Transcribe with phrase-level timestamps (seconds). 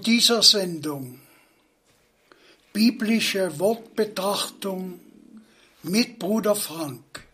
[0.00, 1.20] dieser Sendung
[2.72, 5.00] Biblische Wortbetrachtung
[5.82, 7.26] mit Bruder Frank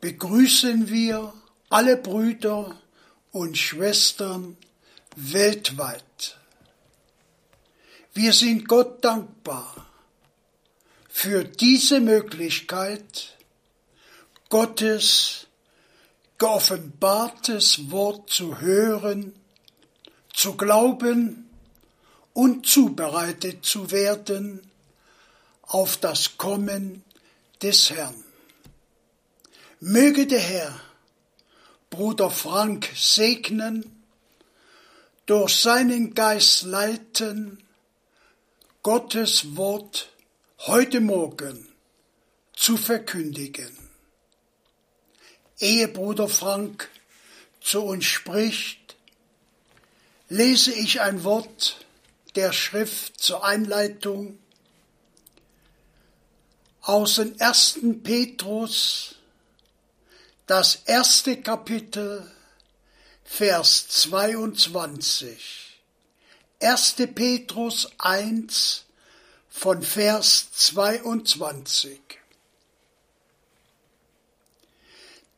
[0.00, 1.34] begrüßen wir
[1.68, 2.80] alle Brüder
[3.32, 4.56] und Schwestern
[5.16, 6.38] weltweit.
[8.14, 9.86] Wir sind Gott dankbar
[11.08, 13.36] für diese Möglichkeit,
[14.48, 15.46] Gottes
[16.38, 19.34] geoffenbartes Wort zu hören
[20.36, 21.48] zu glauben
[22.34, 24.60] und zubereitet zu werden
[25.62, 27.02] auf das Kommen
[27.62, 28.22] des Herrn.
[29.80, 30.80] Möge der Herr
[31.88, 34.04] Bruder Frank segnen,
[35.24, 37.64] durch seinen Geist leiten,
[38.82, 40.10] Gottes Wort
[40.66, 41.66] heute Morgen
[42.52, 43.74] zu verkündigen.
[45.58, 46.90] Ehe Bruder Frank
[47.60, 48.85] zu uns spricht,
[50.28, 51.84] lese ich ein Wort
[52.34, 54.38] der Schrift zur Einleitung
[56.82, 59.16] aus dem ersten Petrus,
[60.46, 62.30] das erste Kapitel,
[63.24, 65.80] Vers 22.
[66.60, 66.94] 1.
[67.14, 68.84] Petrus 1
[69.48, 72.00] von Vers 22.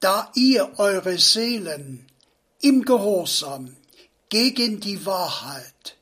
[0.01, 2.07] Da ihr eure Seelen
[2.61, 3.78] im Gehorsam
[4.29, 5.97] gegen die Wahrheit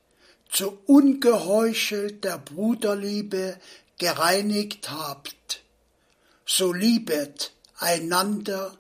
[0.51, 3.59] zu ungeheuchelter Bruderliebe
[3.99, 5.63] gereinigt habt,
[6.45, 8.79] so liebet einander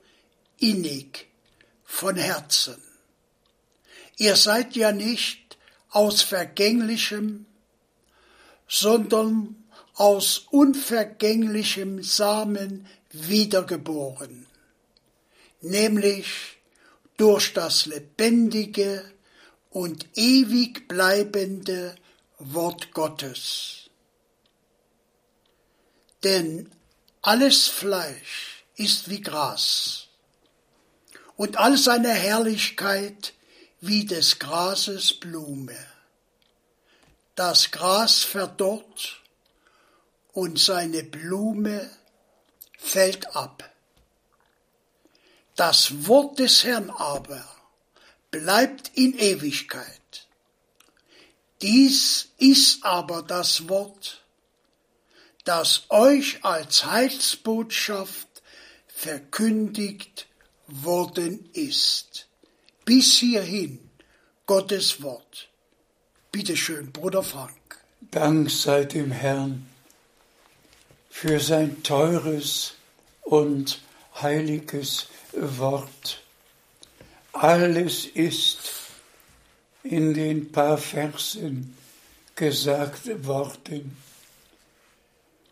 [0.58, 1.26] innig
[1.84, 2.82] von Herzen.
[4.16, 5.58] Ihr seid ja nicht
[5.90, 7.46] aus vergänglichem,
[8.68, 14.46] sondern aus unvergänglichem Samen wiedergeboren,
[15.60, 16.58] nämlich
[17.16, 19.04] durch das lebendige
[19.76, 21.96] und ewig bleibende
[22.38, 23.90] Wort Gottes.
[26.24, 26.70] Denn
[27.20, 30.08] alles Fleisch ist wie Gras
[31.36, 33.34] und all seine Herrlichkeit
[33.82, 35.76] wie des Grases Blume.
[37.34, 39.20] Das Gras verdorrt
[40.32, 41.90] und seine Blume
[42.78, 43.70] fällt ab.
[45.54, 47.55] Das Wort des Herrn aber
[48.40, 50.26] bleibt in Ewigkeit.
[51.62, 54.22] Dies ist aber das Wort,
[55.44, 58.28] das euch als Heilsbotschaft
[58.88, 60.26] verkündigt
[60.66, 62.28] worden ist.
[62.84, 63.78] Bis hierhin
[64.44, 65.48] Gottes Wort.
[66.30, 67.78] Bitte schön, Bruder Frank.
[68.10, 69.66] Dank sei dem Herrn
[71.08, 72.74] für sein teures
[73.22, 73.80] und
[74.20, 76.25] heiliges Wort.
[77.38, 78.58] Alles ist
[79.82, 81.76] in den paar Versen
[82.34, 83.94] gesagt worden.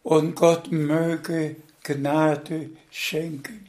[0.03, 3.69] Und Gott möge Gnade schenken,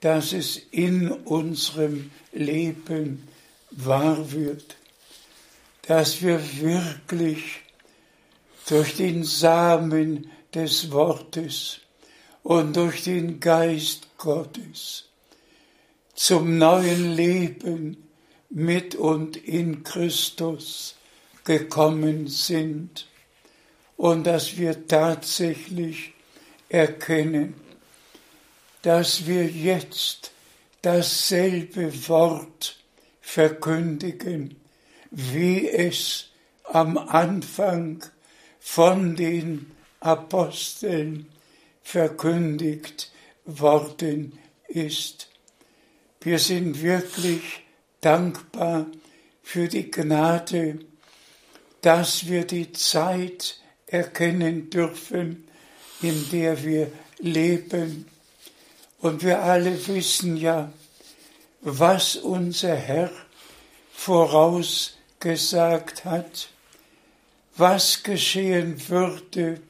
[0.00, 3.28] dass es in unserem Leben
[3.70, 4.76] wahr wird,
[5.82, 7.60] dass wir wirklich
[8.68, 11.78] durch den Samen des Wortes
[12.42, 15.04] und durch den Geist Gottes
[16.14, 18.08] zum neuen Leben
[18.50, 20.96] mit und in Christus
[21.44, 23.08] gekommen sind
[23.96, 26.12] und dass wir tatsächlich
[26.68, 27.54] erkennen,
[28.82, 30.32] dass wir jetzt
[30.82, 32.76] dasselbe Wort
[33.20, 34.56] verkündigen,
[35.10, 36.30] wie es
[36.64, 38.04] am Anfang
[38.58, 41.28] von den Aposteln
[41.82, 43.12] verkündigt
[43.44, 44.38] worden
[44.68, 45.28] ist.
[46.24, 47.64] Wir sind wirklich
[48.00, 48.86] dankbar
[49.42, 50.78] für die Gnade,
[51.80, 55.48] dass wir die Zeit erkennen dürfen,
[56.00, 58.06] in der wir leben.
[59.00, 60.72] Und wir alle wissen ja,
[61.60, 63.10] was unser Herr
[63.92, 66.50] vorausgesagt hat,
[67.56, 69.60] was geschehen würde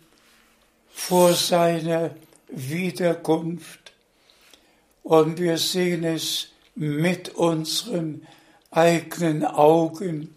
[0.92, 2.14] vor seiner
[2.48, 3.81] Wiederkunft
[5.02, 8.26] und wir sehen es mit unseren
[8.70, 10.34] eigenen Augen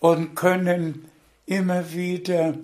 [0.00, 1.08] und können
[1.46, 2.54] immer wieder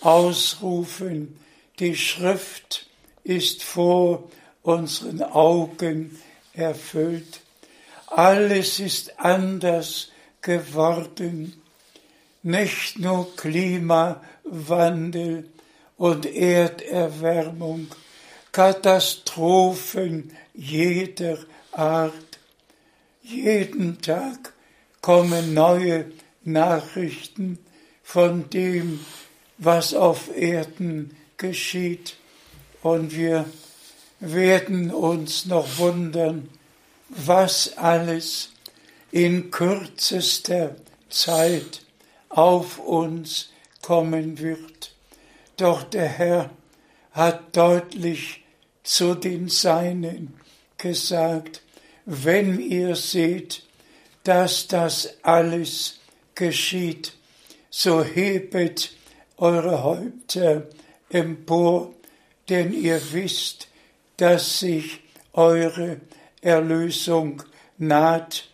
[0.00, 1.38] ausrufen,
[1.78, 2.86] die Schrift
[3.24, 4.30] ist vor
[4.62, 6.18] unseren Augen
[6.54, 7.40] erfüllt.
[8.06, 11.52] Alles ist anders geworden.
[12.42, 15.50] Nicht nur Klimawandel
[15.96, 17.88] und Erderwärmung,
[18.56, 21.36] Katastrophen jeder
[21.72, 22.38] Art.
[23.22, 24.54] Jeden Tag
[25.02, 26.10] kommen neue
[26.42, 27.58] Nachrichten
[28.02, 29.04] von dem,
[29.58, 32.16] was auf Erden geschieht.
[32.80, 33.44] Und wir
[34.20, 36.48] werden uns noch wundern,
[37.10, 38.52] was alles
[39.10, 40.76] in kürzester
[41.10, 41.82] Zeit
[42.30, 43.50] auf uns
[43.82, 44.94] kommen wird.
[45.58, 46.50] Doch der Herr
[47.12, 48.45] hat deutlich
[48.86, 50.34] zu den Seinen
[50.78, 51.62] gesagt,
[52.04, 53.64] wenn ihr seht,
[54.22, 55.98] dass das alles
[56.34, 57.14] geschieht,
[57.68, 58.92] so hebet
[59.36, 60.68] eure Häupter
[61.10, 61.94] empor,
[62.48, 63.68] denn ihr wisst,
[64.18, 65.00] dass sich
[65.32, 66.00] eure
[66.40, 67.42] Erlösung
[67.78, 68.48] naht.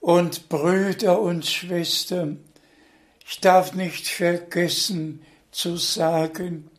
[0.00, 2.42] Und Brüder und Schwestern,
[3.28, 6.71] ich darf nicht vergessen zu sagen,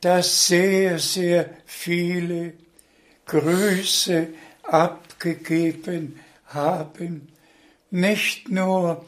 [0.00, 2.54] dass sehr, sehr viele
[3.26, 4.28] Grüße
[4.62, 7.28] abgegeben haben,
[7.90, 9.04] nicht nur,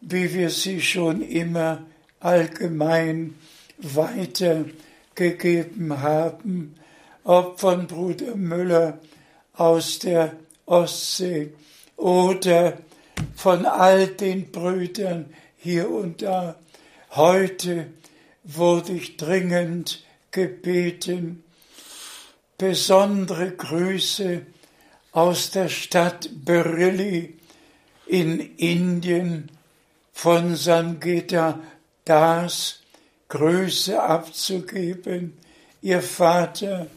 [0.00, 1.84] wie wir sie schon immer
[2.20, 3.34] allgemein
[3.78, 6.74] weitergegeben haben,
[7.24, 8.98] ob von Bruder Müller
[9.54, 10.34] aus der
[10.66, 11.52] Ostsee
[11.96, 12.78] oder
[13.34, 16.56] von all den Brüdern hier und da.
[17.10, 17.86] Heute
[18.42, 20.03] wurde ich dringend
[20.34, 21.44] gebeten,
[22.58, 24.42] besondere Grüße
[25.12, 27.34] aus der Stadt Bareilly
[28.06, 29.48] in Indien
[30.12, 31.60] von Sangita
[32.04, 32.80] Das
[33.28, 35.38] Grüße abzugeben.
[35.80, 36.88] Ihr Vater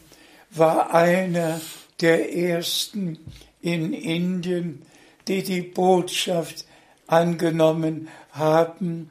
[0.50, 1.60] war einer
[2.00, 3.18] der ersten
[3.62, 4.82] in Indien,
[5.28, 6.64] die die Botschaft
[7.06, 9.10] angenommen haben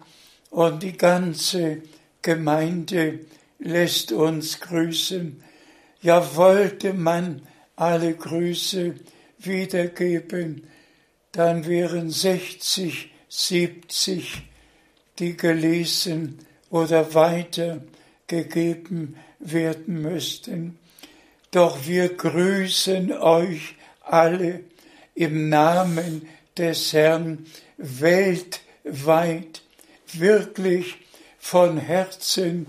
[0.50, 1.82] und die ganze
[2.22, 3.20] Gemeinde
[3.60, 5.42] lässt uns grüßen.
[6.02, 7.42] Ja, wollte man
[7.76, 8.96] alle Grüße
[9.40, 10.68] wiedergeben,
[11.32, 14.42] dann wären 60, 70,
[15.20, 20.78] die gelesen oder weitergegeben werden müssten.
[21.52, 24.64] Doch wir grüßen euch alle
[25.16, 27.46] im Namen des Herrn
[27.78, 29.62] weltweit,
[30.14, 30.96] wirklich
[31.38, 32.68] von Herzen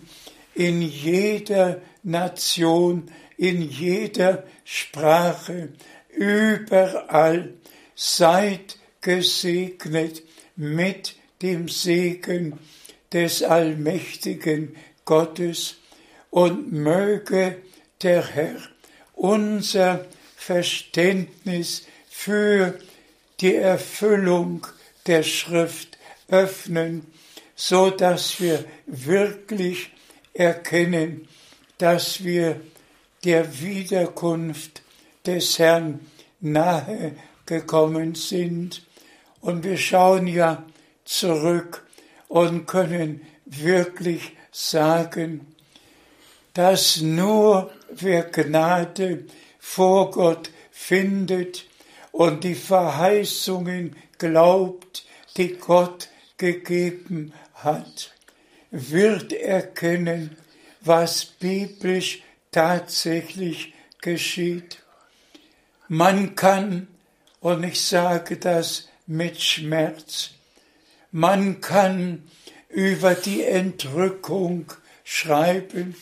[0.59, 5.69] in jeder Nation, in jeder Sprache,
[6.11, 7.55] überall.
[7.95, 10.23] Seid gesegnet
[10.57, 12.59] mit dem Segen
[13.13, 14.75] des allmächtigen
[15.05, 15.77] Gottes
[16.31, 17.59] und möge
[18.03, 18.57] der Herr
[19.15, 20.07] unser
[20.37, 22.79] Verständnis für
[23.41, 24.67] die Erfüllung
[25.07, 27.07] der Schrift öffnen,
[27.55, 29.91] so dass wir wirklich
[30.39, 31.29] erkennen,
[31.79, 32.61] dass wir
[33.25, 34.83] der Wiederkunft
[35.27, 36.01] des Herrn
[36.41, 38.83] nahe gekommen sind.
[39.41, 40.65] Und wir schauen ja
[41.05, 41.87] zurück
[42.29, 45.55] und können wirklich sagen,
[46.55, 49.25] dass nur wer Gnade
[49.59, 51.67] vor Gott findet
[52.13, 55.05] und die Verheißungen glaubt,
[55.37, 58.13] die Gott gegeben hat,
[58.71, 60.37] wird erkennen,
[60.81, 64.83] was biblisch tatsächlich geschieht.
[65.89, 66.89] Man kann,
[67.41, 70.31] und ich sage das mit Schmerz,
[71.11, 72.29] man kann
[72.69, 74.67] über die Entrückung
[75.05, 75.97] schreiben.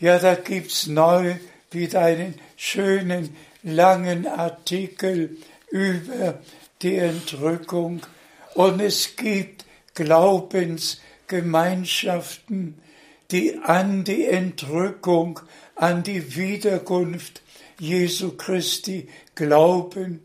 [0.00, 1.36] Ja, da gibt's neu
[1.70, 5.36] wieder einen schönen langen Artikel
[5.70, 6.40] über
[6.82, 8.02] die Entrückung
[8.54, 9.64] und es gibt
[11.26, 12.80] Glaubensgemeinschaften,
[13.30, 15.40] die an die Entrückung,
[15.74, 17.42] an die Wiederkunft
[17.78, 20.20] Jesu Christi glauben,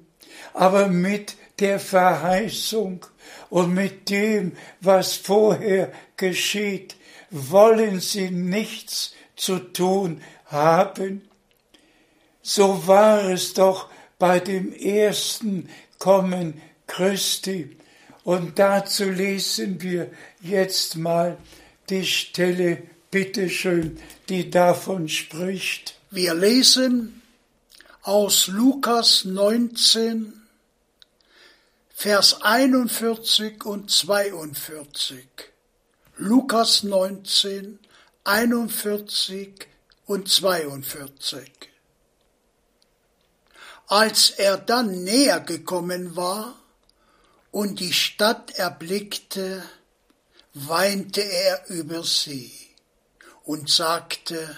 [0.53, 3.05] aber mit der Verheißung
[3.49, 6.95] und mit dem, was vorher geschieht,
[7.29, 11.27] wollen sie nichts zu tun haben.
[12.41, 17.77] So war es doch bei dem ersten Kommen Christi.
[18.23, 21.37] Und dazu lesen wir jetzt mal
[21.89, 25.95] die Stelle, bitteschön, die davon spricht.
[26.11, 27.21] Wir lesen
[28.03, 30.33] aus Lukas 19,
[31.93, 35.27] Vers 41 und 42.
[36.17, 37.79] Lukas 19,
[38.23, 39.67] 41
[40.05, 41.51] und 42.
[43.87, 46.60] Als er dann näher gekommen war
[47.51, 49.63] und die Stadt erblickte,
[50.53, 52.51] weinte er über sie
[53.43, 54.57] und sagte,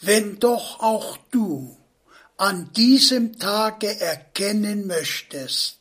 [0.00, 1.76] wenn doch auch du
[2.36, 5.78] an diesem Tage erkennen möchtest,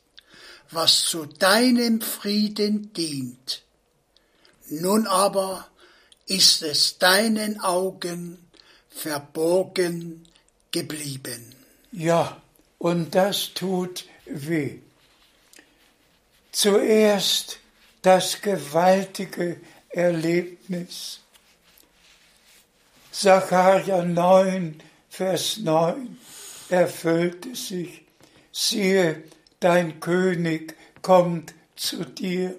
[0.71, 3.63] was zu deinem Frieden dient.
[4.69, 5.67] Nun aber
[6.25, 8.39] ist es deinen Augen
[8.89, 10.27] verborgen
[10.71, 11.53] geblieben.
[11.91, 12.41] Ja,
[12.77, 14.79] und das tut weh.
[16.55, 17.59] Zuerst
[18.01, 21.19] das gewaltige Erlebnis.
[23.11, 26.17] Sacharja 9, Vers 9
[26.69, 28.05] erfüllte sich.
[28.53, 29.23] Siehe,
[29.59, 32.55] dein König kommt zu dir,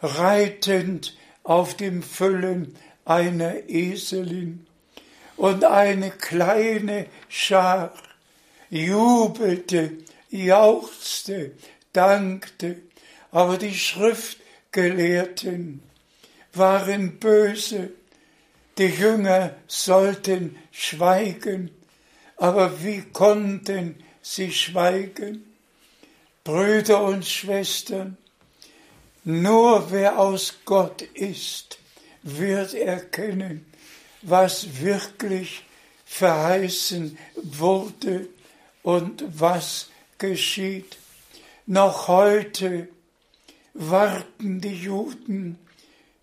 [0.00, 4.68] reitend auf dem Füllen einer Eselin.
[5.36, 7.92] Und eine kleine Schar
[8.70, 9.98] jubelte,
[10.30, 11.56] jauchzte,
[11.92, 12.76] dankte,
[13.32, 15.82] aber die Schriftgelehrten
[16.52, 17.90] waren böse,
[18.78, 21.72] die Jünger sollten schweigen,
[22.36, 25.44] aber wie konnten sie schweigen?
[26.44, 28.16] Brüder und Schwestern,
[29.24, 31.78] nur wer aus Gott ist,
[32.22, 33.66] wird erkennen,
[34.22, 35.64] was wirklich
[36.04, 38.28] verheißen wurde
[38.82, 40.96] und was geschieht.
[41.66, 42.88] Noch heute
[43.74, 45.58] warten die Juden,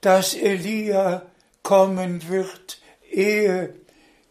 [0.01, 1.23] dass Elia
[1.63, 3.73] kommen wird, ehe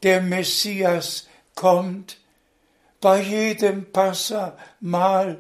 [0.02, 2.18] der Messias kommt.
[3.00, 5.38] Bei jedem Passamal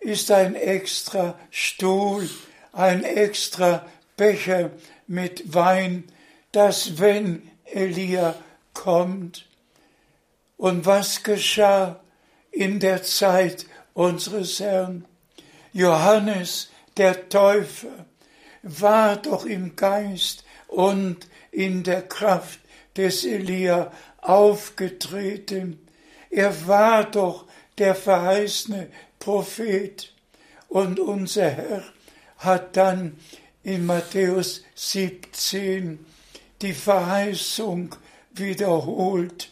[0.00, 2.28] ist ein extra Stuhl,
[2.72, 4.70] ein extra Becher
[5.06, 6.04] mit Wein,
[6.52, 8.34] dass wenn Elia
[8.74, 9.46] kommt.
[10.56, 12.00] Und was geschah
[12.50, 15.04] in der Zeit unseres Herrn?
[15.72, 18.06] Johannes der Täufer
[18.62, 22.60] war doch im Geist und in der Kraft
[22.96, 25.86] des Elia aufgetreten.
[26.30, 27.46] Er war doch
[27.78, 30.12] der verheißene Prophet.
[30.68, 31.84] Und unser Herr
[32.38, 33.18] hat dann
[33.62, 36.04] in Matthäus 17
[36.62, 37.94] die Verheißung
[38.32, 39.50] wiederholt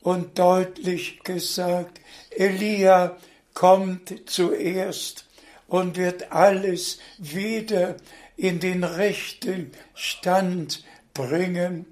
[0.00, 3.16] und deutlich gesagt, Elia
[3.54, 5.27] kommt zuerst
[5.68, 7.96] und wird alles wieder
[8.36, 10.82] in den rechten Stand
[11.14, 11.86] bringen.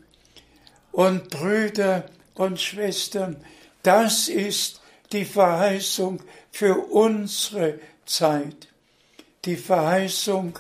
[0.91, 3.37] Und Brüder und Schwestern,
[3.83, 4.81] das ist
[5.13, 8.69] die Verheißung für unsere Zeit.
[9.45, 10.59] Die Verheißung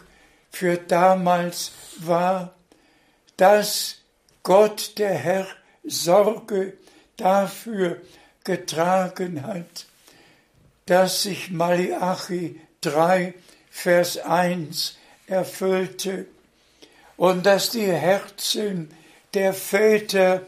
[0.50, 2.54] für damals war,
[3.36, 3.96] dass
[4.42, 5.46] Gott der Herr
[5.84, 6.76] Sorge
[7.16, 8.00] dafür
[8.44, 9.86] getragen hat,
[10.84, 13.34] dass sich Malachi 3,
[13.68, 14.96] Vers 1
[15.26, 16.26] erfüllte
[17.16, 18.90] und dass die Herzen
[19.34, 20.46] der Väter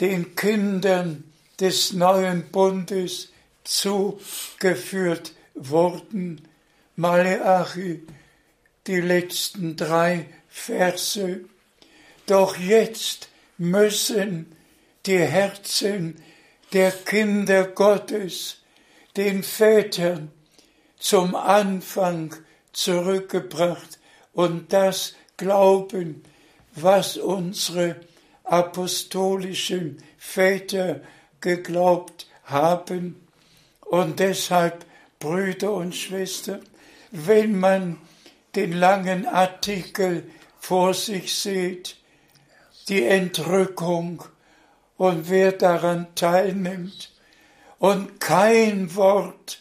[0.00, 1.24] den Kindern
[1.58, 3.30] des neuen Bundes
[3.64, 6.46] zugeführt wurden.
[6.94, 8.06] Maleachi,
[8.86, 11.40] die letzten drei Verse.
[12.26, 14.54] Doch jetzt müssen
[15.06, 16.22] die Herzen
[16.72, 18.58] der Kinder Gottes
[19.16, 20.30] den Vätern
[20.98, 22.34] zum Anfang
[22.72, 23.98] zurückgebracht
[24.32, 26.22] und das Glauben,
[26.74, 27.96] was unsere
[28.44, 31.00] apostolischen Väter
[31.40, 33.26] geglaubt haben.
[33.80, 34.84] Und deshalb,
[35.18, 36.60] Brüder und Schwestern,
[37.10, 37.98] wenn man
[38.54, 41.96] den langen Artikel vor sich sieht,
[42.88, 44.24] die Entrückung
[44.96, 47.12] und wer daran teilnimmt
[47.78, 49.60] und kein Wort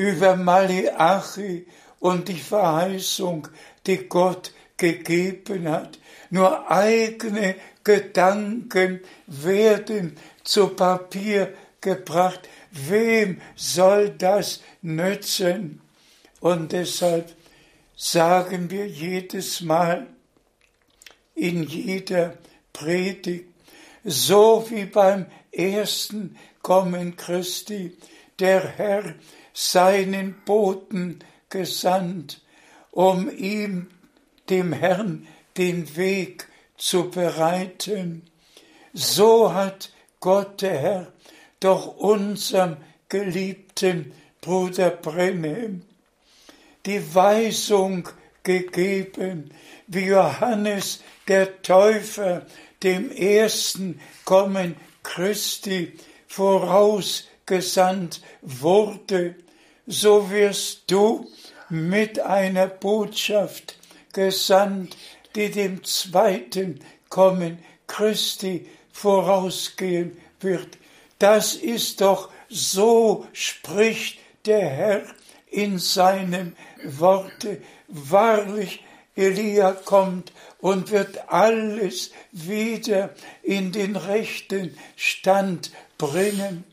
[0.00, 1.66] über Maliachi
[1.98, 3.48] und die Verheißung,
[3.86, 5.98] die Gott gegeben hat.
[6.30, 12.48] Nur eigene Gedanken werden zu Papier gebracht.
[12.70, 15.82] Wem soll das nützen?
[16.40, 17.34] Und deshalb
[17.94, 20.06] sagen wir jedes Mal
[21.34, 22.38] in jeder
[22.72, 23.48] Predigt,
[24.02, 27.98] so wie beim ersten Kommen Christi,
[28.38, 29.14] der Herr
[29.60, 31.18] seinen Boten
[31.50, 32.40] gesandt,
[32.90, 33.90] um ihm,
[34.48, 35.26] dem Herrn,
[35.58, 38.22] den Weg zu bereiten.
[38.94, 41.12] So hat Gott der Herr
[41.60, 42.78] doch unserem
[43.10, 45.82] geliebten Bruder Brenhem
[46.86, 48.08] die Weisung
[48.42, 49.50] gegeben,
[49.86, 52.46] wie Johannes der Täufer
[52.82, 55.92] dem ersten Kommen Christi
[56.28, 59.34] vorausgesandt wurde,
[59.90, 61.28] so wirst du
[61.68, 63.76] mit einer Botschaft
[64.12, 64.96] gesandt,
[65.34, 70.78] die dem zweiten Kommen Christi vorausgehen wird.
[71.18, 75.02] Das ist doch so spricht der Herr
[75.48, 77.60] in seinem Worte.
[77.88, 78.84] Wahrlich,
[79.16, 83.10] Elia kommt und wird alles wieder
[83.42, 86.64] in den rechten Stand bringen.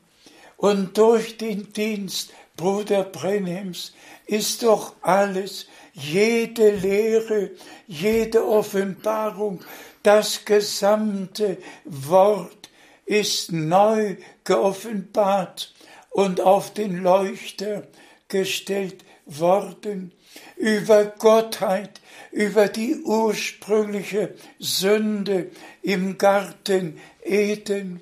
[0.56, 3.94] Und durch den Dienst Bruder Brenhems
[4.26, 7.52] ist doch alles, jede Lehre,
[7.88, 9.62] jede Offenbarung,
[10.04, 12.70] das gesamte Wort
[13.06, 15.74] ist neu geoffenbart
[16.10, 17.88] und auf den Leuchter
[18.28, 20.12] gestellt worden
[20.56, 28.02] über Gottheit, über die ursprüngliche Sünde im Garten Eden,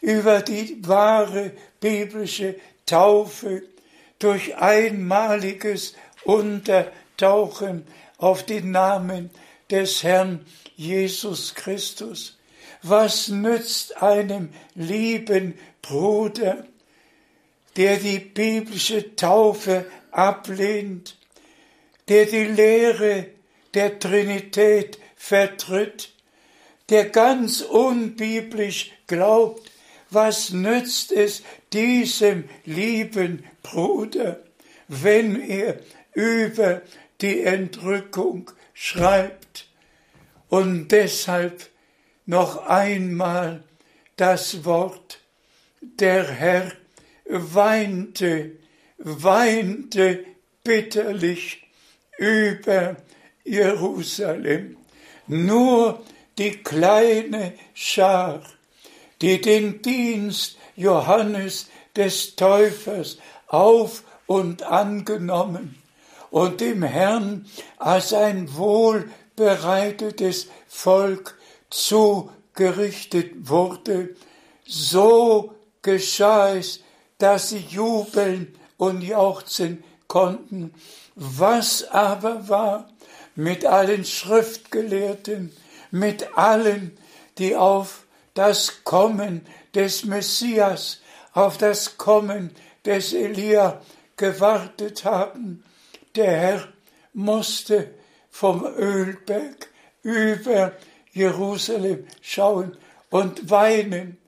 [0.00, 3.62] über die wahre biblische Taufe
[4.22, 7.86] durch einmaliges Untertauchen
[8.18, 9.30] auf den Namen
[9.70, 12.38] des Herrn Jesus Christus.
[12.82, 16.66] Was nützt einem lieben Bruder,
[17.76, 21.16] der die biblische Taufe ablehnt,
[22.08, 23.26] der die Lehre
[23.74, 26.10] der Trinität vertritt,
[26.90, 29.70] der ganz unbiblisch glaubt,
[30.10, 34.42] was nützt es diesem lieben Bruder,
[34.88, 35.78] wenn er
[36.14, 36.82] über
[37.20, 39.68] die Entrückung schreibt?
[40.48, 41.68] Und deshalb
[42.26, 43.62] noch einmal
[44.16, 45.20] das Wort,
[45.80, 46.72] der Herr
[47.24, 48.52] weinte,
[48.98, 50.24] weinte
[50.62, 51.62] bitterlich
[52.18, 52.96] über
[53.44, 54.76] Jerusalem.
[55.26, 56.02] Nur
[56.38, 58.42] die kleine Schar,
[59.20, 63.18] die den Dienst Johannes des Täufers
[63.52, 65.80] auf und angenommen
[66.30, 71.38] und dem Herrn als ein wohlbereitetes Volk
[71.70, 74.16] zugerichtet wurde,
[74.66, 76.80] so geschah es,
[77.18, 80.72] dass sie jubeln und jauchzen konnten.
[81.14, 82.88] Was aber war
[83.34, 85.54] mit allen Schriftgelehrten,
[85.90, 86.96] mit allen,
[87.36, 91.00] die auf das Kommen des Messias,
[91.34, 92.50] auf das Kommen
[92.84, 93.80] des Elia
[94.16, 95.64] gewartet haben.
[96.14, 96.68] Der Herr
[97.12, 97.94] musste
[98.30, 99.68] vom Ölberg
[100.02, 100.72] über
[101.12, 102.76] Jerusalem schauen
[103.10, 104.18] und weinen,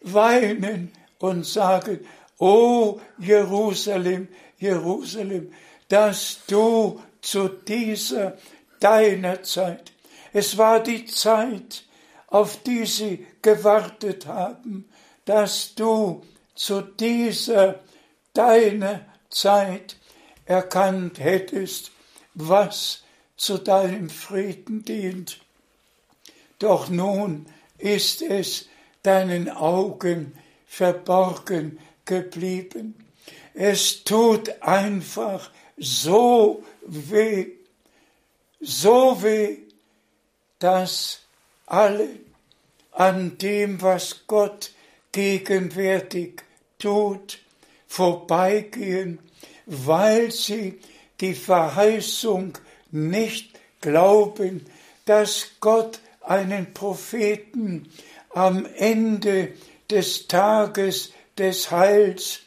[0.00, 2.00] weinen und sagen,
[2.38, 5.52] O Jerusalem, Jerusalem,
[5.88, 8.38] dass du zu dieser
[8.78, 9.92] deiner Zeit,
[10.32, 11.84] es war die Zeit,
[12.28, 14.88] auf die sie gewartet haben,
[15.24, 16.22] dass du
[16.54, 17.80] zu dieser
[18.34, 19.96] deiner Zeit
[20.44, 21.92] erkannt hättest,
[22.34, 23.02] was
[23.36, 25.40] zu deinem Frieden dient.
[26.58, 27.46] Doch nun
[27.78, 28.66] ist es
[29.02, 30.34] deinen Augen
[30.66, 32.94] verborgen geblieben.
[33.54, 37.46] Es tut einfach so weh,
[38.60, 39.58] so weh,
[40.58, 41.20] dass
[41.66, 42.08] alle
[42.92, 44.72] an dem, was Gott
[45.12, 46.42] gegenwärtig
[46.78, 47.38] tut,
[47.90, 49.18] vorbeigehen,
[49.66, 50.78] weil sie
[51.20, 52.56] die Verheißung
[52.92, 54.64] nicht glauben,
[55.06, 57.90] dass Gott einen Propheten
[58.30, 59.54] am Ende
[59.90, 62.42] des Tages des Heils,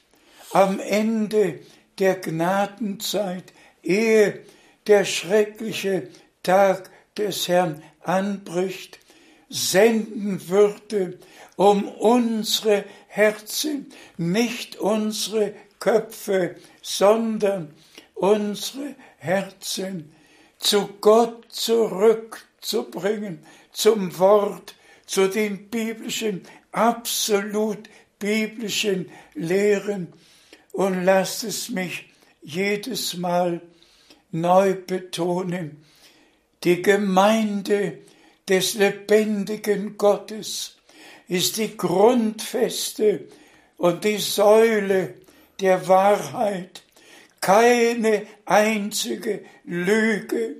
[0.54, 1.60] am Ende
[2.00, 3.52] der Gnadenzeit,
[3.84, 4.40] ehe
[4.88, 6.08] der schreckliche
[6.42, 8.98] Tag des Herrn anbricht,
[9.50, 11.20] senden würde,
[11.58, 17.72] um unsere Herzen, nicht unsere Köpfe, sondern
[18.16, 20.12] unsere Herzen
[20.58, 24.74] zu Gott zurückzubringen, zum Wort,
[25.06, 30.12] zu den biblischen, absolut biblischen Lehren
[30.72, 32.10] und lasst es mich
[32.42, 33.62] jedes Mal
[34.32, 35.86] neu betonen.
[36.64, 38.00] Die Gemeinde
[38.50, 40.78] des lebendigen Gottes
[41.28, 43.28] ist die Grundfeste
[43.78, 45.16] und die Säule
[45.60, 46.84] der Wahrheit.
[47.42, 50.56] Keine einzige Lüge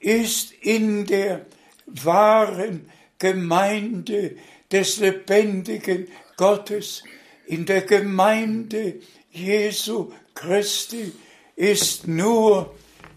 [0.00, 1.46] ist in der
[1.86, 4.36] wahren Gemeinde
[4.70, 7.02] des lebendigen Gottes,
[7.46, 9.00] in der Gemeinde
[9.30, 11.12] Jesu Christi
[11.56, 12.74] ist nur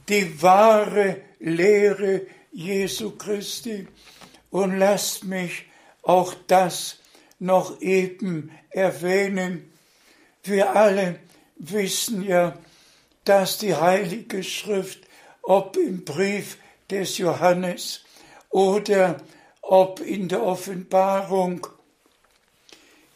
[0.10, 3.88] die wahre Lehre Jesu Christi.
[4.50, 5.66] Und lasst mich
[6.02, 6.98] auch das
[7.40, 9.72] noch eben erwähnen.
[10.44, 11.20] Wir alle
[11.56, 12.58] wissen ja,
[13.24, 15.00] dass die Heilige Schrift,
[15.42, 16.58] ob im Brief
[16.90, 18.02] des Johannes
[18.50, 19.22] oder
[19.62, 21.68] ob in der Offenbarung,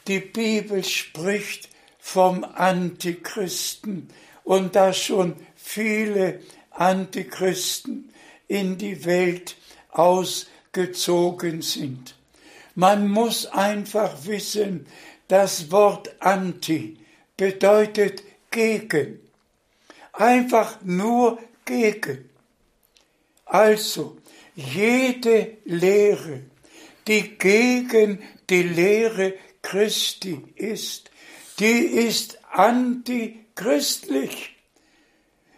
[0.07, 1.69] die Bibel spricht
[1.99, 4.09] vom Antichristen
[4.43, 8.13] und da schon viele Antichristen
[8.47, 9.55] in die Welt
[9.89, 12.15] ausgezogen sind.
[12.75, 14.85] Man muss einfach wissen,
[15.27, 16.99] das Wort anti
[17.37, 19.21] bedeutet gegen.
[20.11, 22.29] Einfach nur gegen.
[23.45, 24.17] Also,
[24.55, 26.41] jede Lehre,
[27.07, 31.11] die gegen die Lehre Christi ist,
[31.59, 34.55] die ist antichristlich.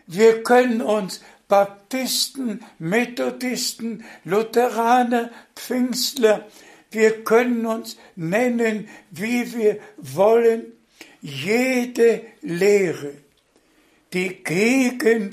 [0.06, 6.46] Wir können uns Baptisten, Methodisten, Lutheraner, Pfingstler,
[6.91, 10.73] wir können uns nennen, wie wir wollen,
[11.21, 13.13] jede Lehre,
[14.13, 15.32] die gegen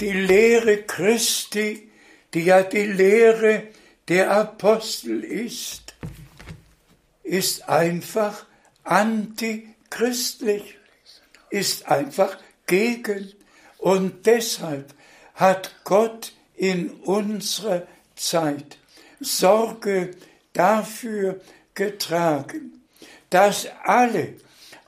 [0.00, 1.90] die Lehre Christi,
[2.34, 3.64] die ja die Lehre
[4.08, 5.94] der Apostel ist,
[7.22, 8.46] ist einfach
[8.82, 10.76] antichristlich,
[11.50, 13.32] ist einfach gegen.
[13.78, 14.92] Und deshalb
[15.34, 18.78] hat Gott in unserer Zeit
[19.20, 20.10] Sorge
[20.52, 21.40] dafür
[21.74, 22.82] getragen,
[23.30, 24.34] dass alle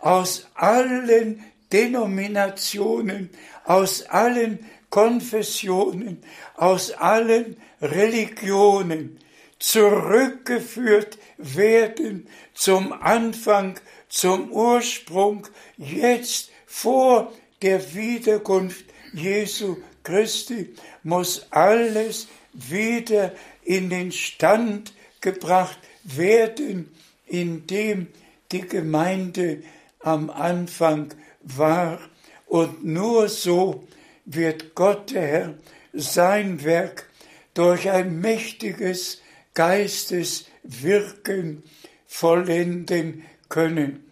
[0.01, 3.31] aus allen Denominationen,
[3.65, 4.59] aus allen
[4.91, 6.23] Konfessionen,
[6.57, 9.19] aus allen Religionen
[9.59, 15.47] zurückgeführt werden zum Anfang, zum Ursprung,
[15.79, 26.95] jetzt vor der Wiederkunft Jesu Christi muss alles wieder in den Stand gebracht werden,
[27.27, 28.09] in dem
[28.53, 29.63] die Gemeinde
[30.01, 31.99] am Anfang war.
[32.47, 33.89] Und nur so
[34.27, 35.55] wird Gott der Herr
[35.95, 37.09] sein Werk
[37.55, 39.23] durch ein mächtiges
[39.55, 41.63] Geisteswirken
[42.07, 44.05] vollenden können.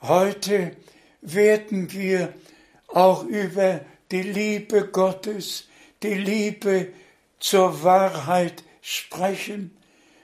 [0.00, 0.76] Heute
[1.20, 2.32] werden wir
[2.88, 5.68] auch über die Liebe Gottes,
[6.02, 6.88] die Liebe
[7.38, 9.76] zur Wahrheit sprechen.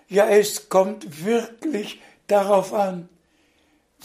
[0.08, 3.08] Ja, es kommt wirklich darauf an,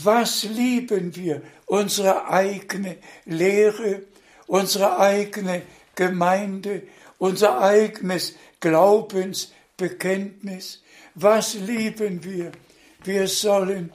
[0.02, 1.42] was lieben wir?
[1.66, 4.04] Unsere eigene Lehre,
[4.48, 5.64] unsere eigene
[5.96, 6.84] Gemeinde,
[7.20, 10.82] unser eigenes Glaubensbekenntnis.
[11.16, 12.52] Was lieben wir?
[13.04, 13.94] Wir sollen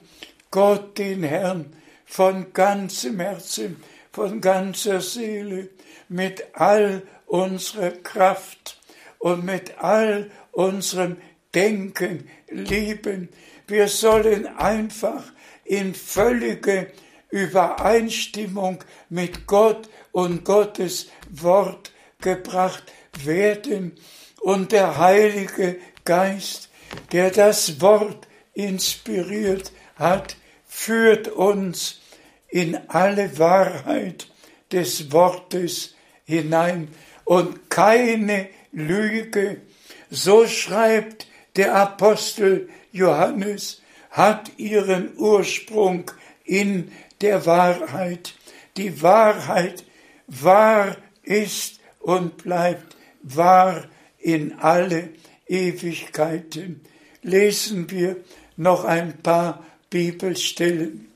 [0.51, 1.73] Gott, den Herrn,
[2.05, 5.69] von ganzem Herzen, von ganzer Seele,
[6.07, 8.79] mit all unserer Kraft
[9.19, 11.17] und mit all unserem
[11.53, 13.29] Denken lieben.
[13.67, 15.23] Wir sollen einfach
[15.65, 16.91] in völlige
[17.29, 22.83] Übereinstimmung mit Gott und Gottes Wort gebracht
[23.23, 23.93] werden
[24.41, 26.69] und der Heilige Geist,
[27.11, 30.35] der das Wort inspiriert hat,
[30.65, 31.99] führt uns
[32.47, 34.27] in alle Wahrheit
[34.71, 36.89] des Wortes hinein
[37.25, 39.61] und keine Lüge.
[40.09, 41.27] So schreibt
[41.59, 46.09] der Apostel Johannes, hat ihren Ursprung
[46.45, 48.33] in der Wahrheit.
[48.77, 49.83] Die Wahrheit
[50.27, 55.09] wahr ist und bleibt wahr in alle
[55.47, 56.79] Ewigkeiten.
[57.23, 58.15] Lesen wir
[58.55, 61.11] noch ein paar Bibelstellen.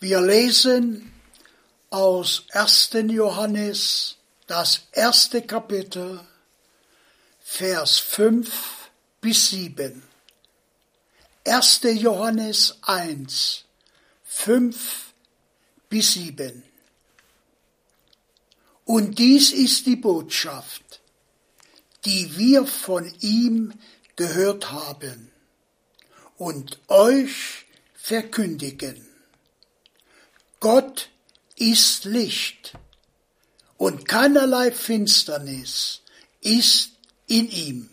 [0.00, 1.12] Wir lesen
[1.90, 2.90] aus 1.
[3.06, 4.16] Johannes
[4.48, 6.20] das erste Kapitel,
[7.38, 8.79] Vers 5
[9.20, 10.02] bis 7.
[11.44, 11.80] 1.
[11.94, 13.64] Johannes 1,
[14.24, 15.12] 5
[15.88, 16.62] bis 7.
[18.84, 21.00] Und dies ist die Botschaft,
[22.04, 23.72] die wir von ihm
[24.16, 25.30] gehört haben
[26.36, 29.06] und euch verkündigen.
[30.58, 31.10] Gott
[31.56, 32.74] ist Licht
[33.76, 36.02] und keinerlei Finsternis
[36.40, 36.92] ist
[37.26, 37.90] in ihm.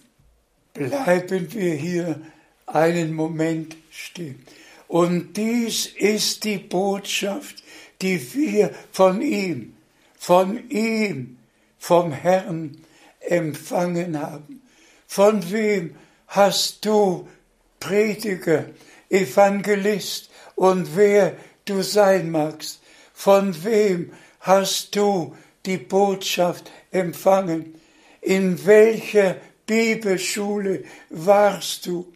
[0.77, 2.21] Bleiben wir hier
[2.67, 4.43] einen Moment stehen.
[4.87, 7.63] Und dies ist die Botschaft,
[8.01, 9.75] die wir von ihm,
[10.17, 11.37] von ihm,
[11.79, 12.77] vom Herrn
[13.21, 14.61] empfangen haben.
[15.07, 15.95] Von wem
[16.27, 17.27] hast du,
[17.79, 18.65] Prediger,
[19.09, 21.35] Evangelist und wer
[21.65, 22.81] du sein magst,
[23.13, 24.11] von wem
[24.41, 25.35] hast du
[25.65, 27.75] die Botschaft empfangen?
[28.21, 29.37] In welcher
[29.67, 32.12] Bibelschule warst du?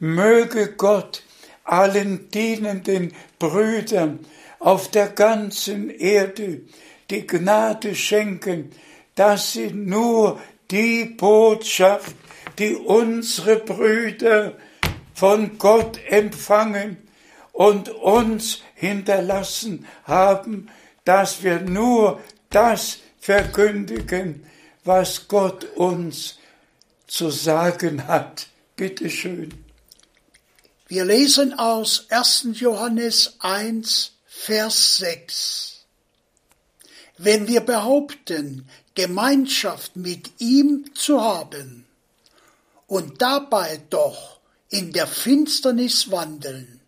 [0.00, 1.22] Möge Gott
[1.62, 4.20] allen dienenden Brüdern
[4.58, 6.62] auf der ganzen Erde
[7.10, 8.72] die Gnade schenken,
[9.14, 12.14] dass sie nur die Botschaft,
[12.58, 14.56] die unsere Brüder
[15.14, 16.96] von Gott empfangen
[17.52, 20.68] und uns hinterlassen haben,
[21.04, 24.44] dass wir nur das verkündigen,
[24.84, 26.39] was Gott uns
[27.10, 28.46] zu sagen hat.
[28.76, 29.52] Bitte schön.
[30.86, 32.48] Wir lesen aus 1.
[32.54, 35.84] Johannes 1, Vers 6.
[37.18, 41.84] Wenn wir behaupten, Gemeinschaft mit ihm zu haben
[42.86, 46.80] und dabei doch in der Finsternis wandeln,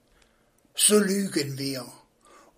[0.74, 1.84] so lügen wir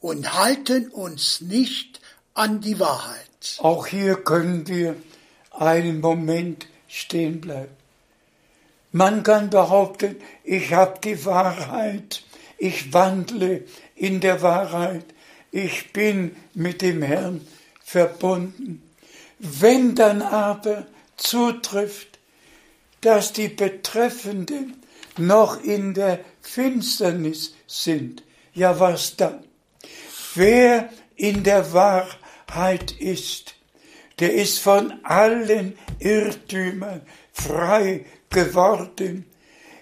[0.01, 2.01] und halten uns nicht
[2.35, 3.59] an die Wahrheit.
[3.59, 4.97] Auch hier können wir
[5.51, 7.75] einen Moment stehen bleiben.
[8.93, 12.23] Man kann behaupten, ich habe die Wahrheit,
[12.57, 13.65] ich wandle
[13.97, 15.05] in der Wahrheit,
[15.51, 17.45] ich bin mit dem Herrn
[17.83, 18.89] verbunden.
[19.41, 20.87] Wenn dann aber
[21.17, 22.21] zutrifft,
[23.01, 24.81] dass die Betreffenden
[25.19, 28.23] noch in der Finsternis sind,
[28.53, 29.43] ja was dann?
[30.37, 33.57] Wer in der Wahrheit ist,
[34.21, 37.01] der ist von allen Irrtümern
[37.33, 39.25] frei geworden.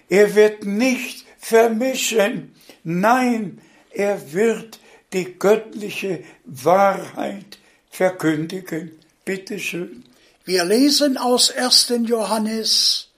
[0.09, 3.61] Er wird nicht vermischen, nein,
[3.91, 4.79] er wird
[5.11, 7.57] die göttliche Wahrheit
[7.89, 8.91] verkündigen.
[9.25, 10.03] Bitte schön.
[10.45, 11.93] Wir lesen aus 1.
[12.05, 13.09] Johannes,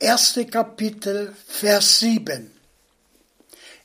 [0.00, 0.40] 1.
[0.50, 2.50] Kapitel, Vers 7.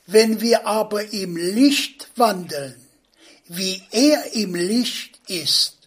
[0.06, 2.76] Wenn wir aber im Licht wandeln,
[3.46, 5.79] wie er im Licht ist,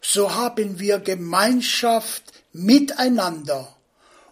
[0.00, 3.76] so haben wir Gemeinschaft miteinander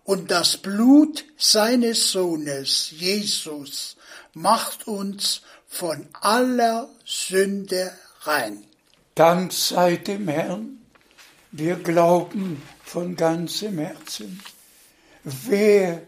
[0.05, 3.97] und das Blut seines Sohnes Jesus
[4.33, 7.93] macht uns von aller Sünde
[8.23, 8.65] rein.
[9.15, 10.79] Dank sei dem Herrn,
[11.53, 14.43] wir glauben von ganzem Herzen.
[15.25, 16.03] Wer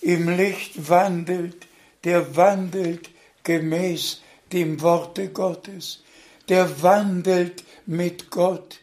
[0.00, 1.66] im Licht wandelt,
[2.04, 3.10] der wandelt
[3.44, 4.22] gemäß
[4.52, 6.02] dem Worte Gottes,
[6.48, 8.79] der wandelt mit Gott,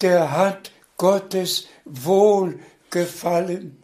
[0.00, 3.82] der hat Gottes Wohlgefallen.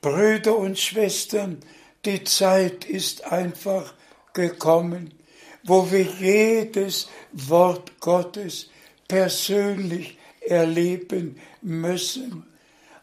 [0.00, 1.60] Brüder und Schwestern,
[2.04, 3.94] die Zeit ist einfach
[4.34, 5.14] gekommen,
[5.62, 8.68] wo wir jedes Wort Gottes
[9.08, 12.46] persönlich erleben müssen.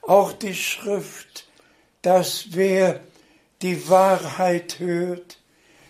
[0.03, 1.47] Auch die Schrift,
[2.03, 3.01] dass wer
[3.61, 5.39] die Wahrheit hört,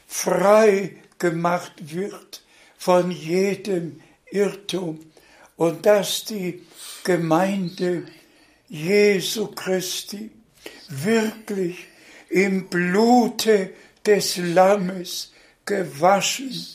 [0.07, 2.43] frei gemacht wird
[2.77, 4.01] von jedem
[4.31, 5.10] Irrtum
[5.61, 6.63] und dass die
[7.03, 8.07] Gemeinde
[8.67, 10.31] Jesu Christi
[10.89, 11.85] wirklich
[12.29, 13.69] im Blute
[14.03, 15.31] des Lammes
[15.65, 16.65] gewaschen,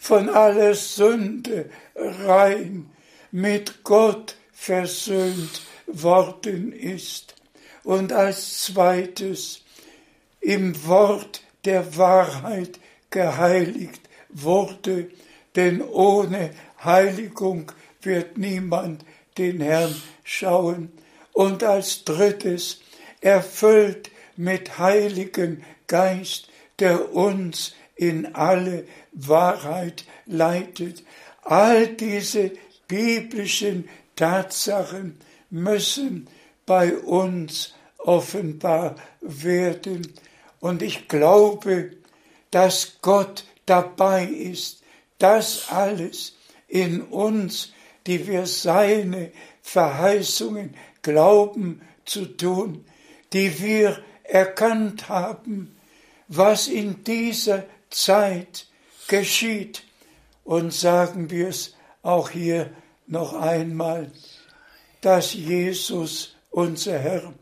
[0.00, 2.90] von aller Sünde rein
[3.30, 7.36] mit Gott versöhnt worden ist.
[7.84, 9.62] Und als zweites
[10.40, 15.08] im Wort der Wahrheit geheiligt wurde,
[15.54, 16.50] denn ohne
[16.82, 17.70] Heiligung
[18.02, 19.04] wird niemand
[19.36, 19.94] den Herrn
[20.24, 20.92] schauen.
[21.32, 22.80] Und als drittes
[23.20, 31.02] erfüllt mit Heiligen Geist, der uns in alle Wahrheit leitet.
[31.42, 32.52] All diese
[32.86, 35.18] biblischen Tatsachen
[35.50, 36.28] müssen
[36.66, 40.12] bei uns offenbar werden.
[40.60, 41.92] Und ich glaube,
[42.50, 44.82] dass Gott dabei ist,
[45.18, 46.36] das alles
[46.68, 47.72] in uns,
[48.08, 49.30] die wir seine
[49.60, 52.86] Verheißungen glauben zu tun,
[53.34, 55.76] die wir erkannt haben,
[56.26, 58.66] was in dieser Zeit
[59.08, 59.84] geschieht.
[60.42, 62.70] Und sagen wir es auch hier
[63.06, 64.10] noch einmal,
[65.02, 67.34] dass Jesus, unser Herr,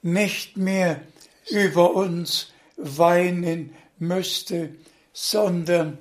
[0.00, 1.02] nicht mehr
[1.50, 4.70] über uns weinen müsste,
[5.12, 5.98] sondern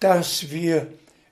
[0.00, 0.88] dass wir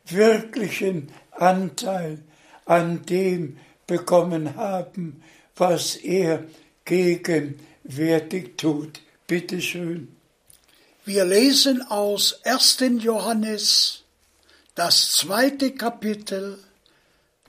[0.07, 1.11] wirklichen
[1.41, 2.23] Anteil
[2.65, 5.23] an dem bekommen haben,
[5.57, 6.45] was er
[6.85, 9.01] gegenwärtig tut.
[9.27, 10.15] Bitte schön.
[11.05, 12.79] Wir lesen aus 1.
[13.01, 14.05] Johannes,
[14.75, 16.59] das zweite Kapitel,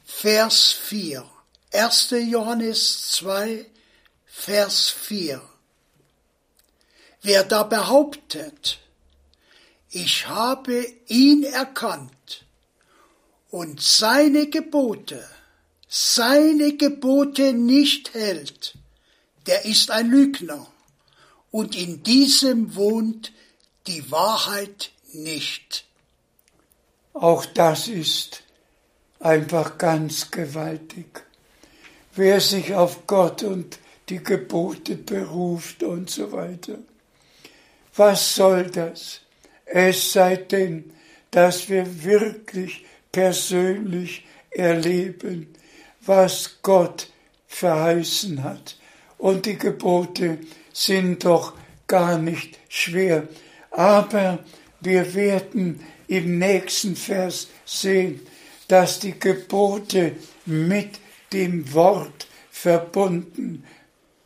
[0.03, 1.25] Vers 4.
[1.71, 2.09] 1.
[2.29, 3.65] Johannes 2,
[4.25, 5.41] Vers 4.
[7.21, 8.79] Wer da behauptet,
[9.89, 12.44] ich habe ihn erkannt
[13.55, 15.25] und seine Gebote,
[15.87, 18.77] seine Gebote nicht hält,
[19.47, 20.67] der ist ein Lügner
[21.51, 23.31] und in diesem wohnt
[23.87, 25.85] die Wahrheit nicht.
[27.13, 28.43] Auch das ist
[29.21, 31.23] einfach ganz gewaltig.
[32.13, 33.79] Wer sich auf Gott und
[34.09, 36.79] die Gebote beruft und so weiter.
[37.95, 39.21] Was soll das?
[39.63, 40.91] Es sei denn,
[41.31, 42.84] dass wir wirklich
[43.15, 45.47] persönlich erleben,
[46.01, 47.07] was Gott
[47.47, 48.75] verheißen hat.
[49.17, 50.39] Und die Gebote
[50.73, 51.53] sind doch
[51.87, 53.29] gar nicht schwer.
[53.71, 54.39] Aber
[54.81, 58.19] wir werden im nächsten Vers sehen,
[58.67, 60.99] dass die Gebote mit
[61.31, 63.63] dem Wort verbunden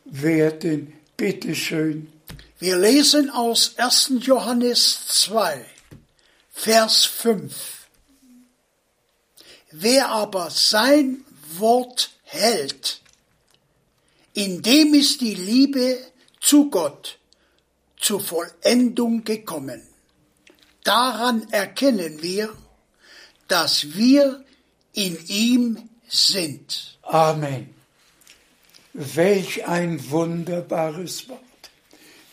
[0.04, 0.94] werden.
[1.16, 2.10] Bitte schön.
[2.58, 4.14] Wir lesen aus 1.
[4.22, 5.64] Johannes 2,
[6.52, 7.79] Vers 5.
[9.72, 11.24] Wer aber sein
[11.58, 13.00] Wort hält,
[14.34, 15.98] in dem ist die Liebe
[16.40, 17.18] zu Gott
[17.96, 19.82] zur Vollendung gekommen.
[20.84, 22.54] Daran erkennen wir,
[23.48, 24.44] dass wir
[24.92, 26.98] in ihm sind.
[27.02, 27.74] Amen.
[28.92, 31.40] Welch ein wunderbares Wort.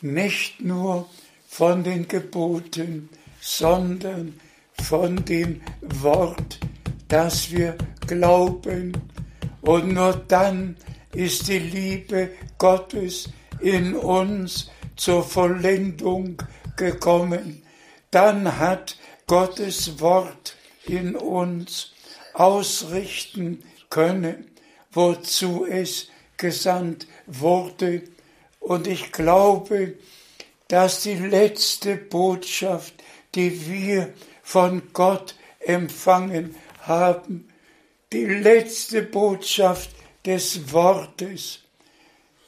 [0.00, 1.08] Nicht nur
[1.48, 3.08] von den Geboten,
[3.40, 4.40] sondern
[4.82, 6.58] von dem Wort,
[7.08, 8.92] das wir glauben.
[9.62, 10.76] Und nur dann
[11.12, 13.30] ist die Liebe Gottes
[13.60, 16.42] in uns zur Vollendung
[16.76, 17.62] gekommen.
[18.10, 18.96] Dann hat
[19.26, 21.92] Gottes Wort in uns
[22.34, 24.50] ausrichten können,
[24.92, 28.02] wozu es gesandt wurde.
[28.60, 29.94] Und ich glaube,
[30.68, 32.94] dass die letzte Botschaft,
[33.34, 36.54] die wir von Gott empfangen
[36.88, 37.48] haben,
[38.12, 39.90] die letzte Botschaft
[40.24, 41.60] des Wortes,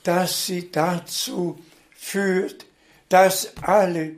[0.03, 1.59] dass sie dazu
[1.95, 2.67] führt,
[3.09, 4.17] dass alle,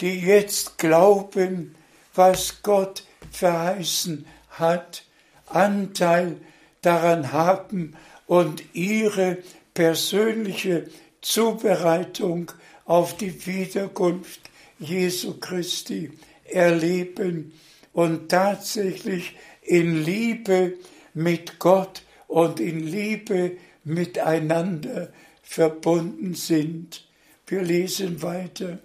[0.00, 1.74] die jetzt glauben,
[2.14, 5.04] was Gott verheißen hat,
[5.46, 6.36] Anteil
[6.82, 7.96] daran haben
[8.26, 9.38] und ihre
[9.72, 10.88] persönliche
[11.22, 12.52] Zubereitung
[12.84, 14.40] auf die Wiederkunft
[14.78, 16.12] Jesu Christi
[16.44, 17.52] erleben
[17.98, 20.78] und tatsächlich in Liebe
[21.14, 27.04] mit Gott und in Liebe miteinander verbunden sind.
[27.48, 28.78] Wir lesen weiter.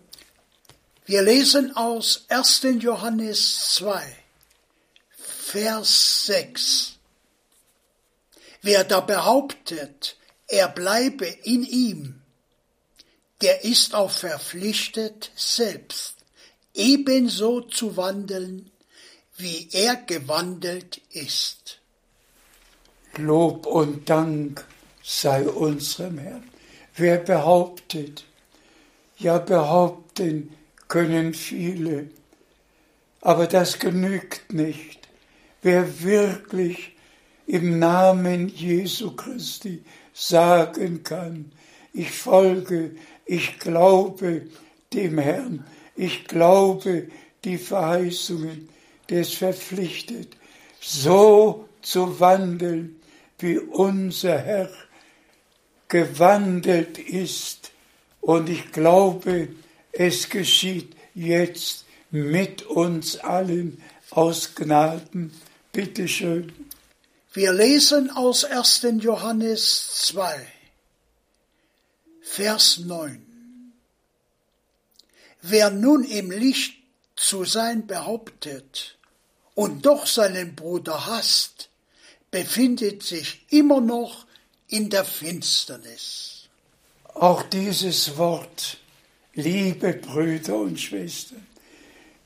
[1.05, 2.66] Wir lesen aus 1.
[2.80, 4.01] Johannes 2,
[5.16, 6.93] Vers 6.
[8.64, 12.20] Wer da behauptet, er bleibe in ihm,
[13.43, 16.16] der ist auch verpflichtet, selbst
[16.74, 18.72] ebenso zu wandeln,
[19.44, 21.80] wie er gewandelt ist.
[23.18, 24.66] Lob und Dank
[25.04, 26.50] sei unserem Herrn.
[26.96, 28.26] Wer behauptet,
[29.18, 30.56] ja behaupten
[30.88, 32.08] können viele,
[33.24, 35.08] Aber das genügt nicht.
[35.62, 36.91] Wer wirklich
[37.48, 39.82] im Namen Jesu Christi
[40.14, 41.54] sagen kann,
[41.94, 42.91] ich folge,
[43.26, 44.48] ich glaube
[44.91, 45.66] dem Herrn,
[45.96, 47.08] ich glaube
[47.46, 48.68] die Verheißungen,
[49.14, 50.36] ist verpflichtet,
[50.80, 53.01] so zu wandeln,
[53.39, 54.70] wie unser Herr
[55.88, 57.72] gewandelt ist.
[58.22, 59.49] Und ich glaube,
[59.91, 65.34] es geschieht jetzt mit uns allen aus Gnaden.
[65.72, 66.51] Bitte schön.
[67.34, 68.86] Wir lesen aus 1.
[68.99, 70.47] Johannes 2,
[72.22, 73.74] Vers 9.
[75.41, 76.76] Wer nun im Licht
[77.16, 78.97] zu sein behauptet
[79.56, 81.70] und doch seinen Bruder hasst,
[82.32, 84.26] befindet sich immer noch
[84.68, 86.49] in der Finsternis.
[87.14, 88.78] Auch dieses Wort,
[89.36, 91.45] liebe Brüder und Schwestern,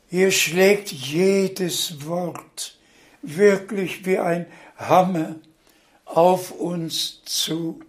[0.09, 2.77] hier schlägt jedes Wort
[3.21, 4.45] wirklich wie ein
[4.77, 5.35] Hammer
[6.05, 7.81] auf uns zu.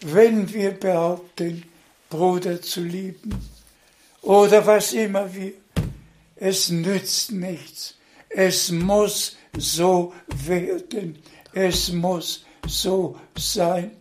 [0.00, 1.64] Wenn wir behaupten,
[2.08, 3.36] Bruder zu lieben,
[4.22, 5.52] oder was immer wir,
[6.36, 7.95] es nützt nichts.
[8.38, 10.12] Es muss so
[10.46, 11.16] werden.
[11.54, 13.92] Es muss so sein,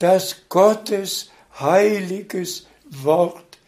[0.00, 3.58] dass Gottes heiliges Wort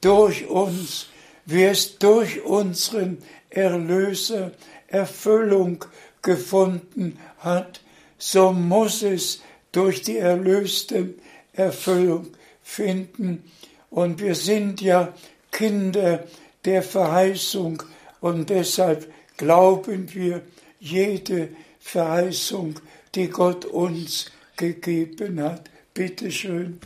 [0.00, 1.06] durch uns,
[1.46, 3.18] wie es durch unseren
[3.48, 4.50] Erlöser
[4.88, 5.84] Erfüllung
[6.20, 7.80] gefunden hat,
[8.18, 9.40] so muss es
[9.70, 11.14] durch die Erlösten
[11.52, 12.26] Erfüllung
[12.64, 13.44] finden.
[13.88, 15.14] Und wir sind ja
[15.52, 16.24] Kinder
[16.64, 17.84] der Verheißung
[18.20, 19.08] und deshalb
[19.40, 20.42] glauben wir
[20.80, 21.48] jede
[21.80, 22.78] Verheißung,
[23.14, 25.70] die Gott uns gegeben hat.
[25.94, 26.78] Bitte schön.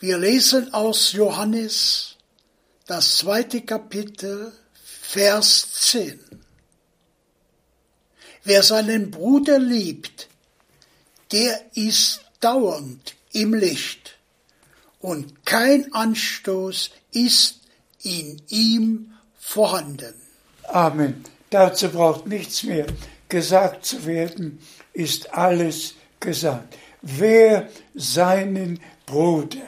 [0.00, 2.16] Wir lesen aus Johannes
[2.86, 4.52] das zweite Kapitel,
[5.02, 6.18] Vers 10.
[8.44, 10.28] Wer seinen Bruder liebt,
[11.30, 14.16] der ist dauernd im Licht
[14.98, 17.60] und kein Anstoß ist
[18.02, 20.14] in ihm vorhanden.
[20.68, 21.22] Amen.
[21.52, 22.86] Dazu braucht nichts mehr
[23.28, 24.58] gesagt zu werden,
[24.94, 26.78] ist alles gesagt.
[27.02, 29.58] Wer seinen Bruder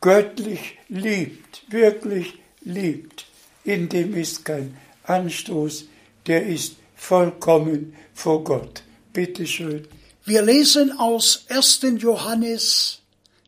[0.00, 3.26] göttlich liebt, wirklich liebt,
[3.64, 5.86] in dem ist kein Anstoß,
[6.28, 8.84] der ist vollkommen vor Gott.
[9.12, 9.88] Bitte schön.
[10.24, 11.80] Wir lesen aus 1.
[11.98, 13.00] Johannes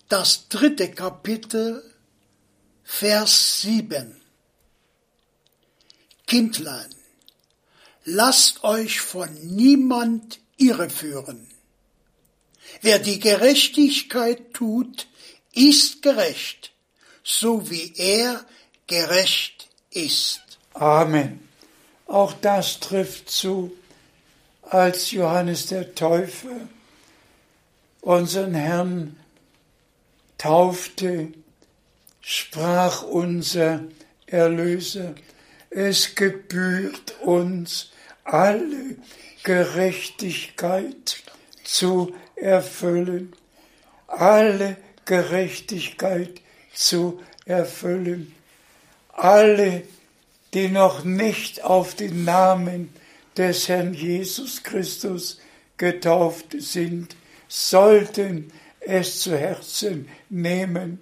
[0.08, 1.84] das dritte Kapitel,
[2.82, 4.16] Vers 7.
[6.26, 6.99] Kindlein,
[8.10, 11.46] lasst euch von niemand irreführen.
[12.82, 15.06] Wer die Gerechtigkeit tut,
[15.52, 16.72] ist gerecht,
[17.22, 18.44] so wie er
[18.86, 20.42] gerecht ist.
[20.74, 21.48] Amen.
[22.06, 23.72] Auch das trifft zu,
[24.62, 26.68] als Johannes der Täufer
[28.00, 29.16] unseren Herrn
[30.38, 31.32] taufte,
[32.20, 33.84] sprach unser
[34.26, 35.14] Erlöser,
[35.70, 37.90] es gebührt uns
[38.32, 38.96] alle
[39.42, 41.22] Gerechtigkeit
[41.64, 43.32] zu erfüllen,
[44.06, 46.40] alle Gerechtigkeit
[46.72, 48.34] zu erfüllen.
[49.08, 49.82] Alle,
[50.54, 52.92] die noch nicht auf den Namen
[53.36, 55.40] des Herrn Jesus Christus
[55.76, 57.16] getauft sind,
[57.48, 61.00] sollten es zu Herzen nehmen.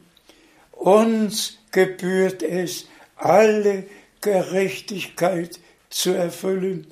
[0.72, 3.84] Uns gebührt es, alle
[4.20, 5.60] Gerechtigkeit
[5.90, 6.86] zu erfüllen,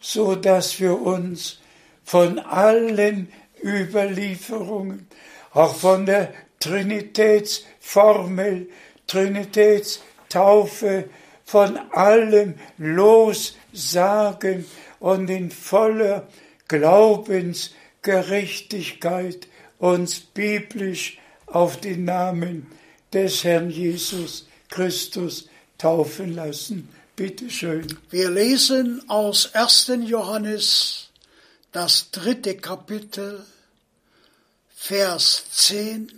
[0.00, 1.58] so dass wir uns
[2.04, 3.28] von allen
[3.62, 5.06] Überlieferungen,
[5.52, 8.68] auch von der Trinitätsformel,
[9.06, 11.10] Trinitätstaufe,
[11.44, 14.64] von allem lossagen
[15.00, 16.28] und in voller
[16.68, 22.66] Glaubensgerechtigkeit uns biblisch auf den Namen
[23.12, 26.88] des Herrn Jesus Christus taufen lassen.
[27.18, 27.98] Bitte schön.
[28.10, 29.90] Wir lesen aus 1.
[30.04, 31.08] Johannes
[31.72, 33.44] das dritte Kapitel,
[34.72, 36.12] Vers 10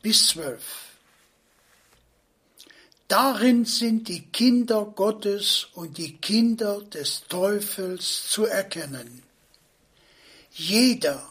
[0.00, 0.62] bis 12.
[3.08, 9.24] Darin sind die Kinder Gottes und die Kinder des Teufels zu erkennen.
[10.52, 11.28] Jeder,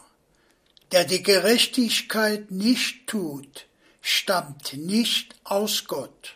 [0.92, 3.68] der die Gerechtigkeit nicht tut,
[4.02, 6.36] stammt nicht aus Gott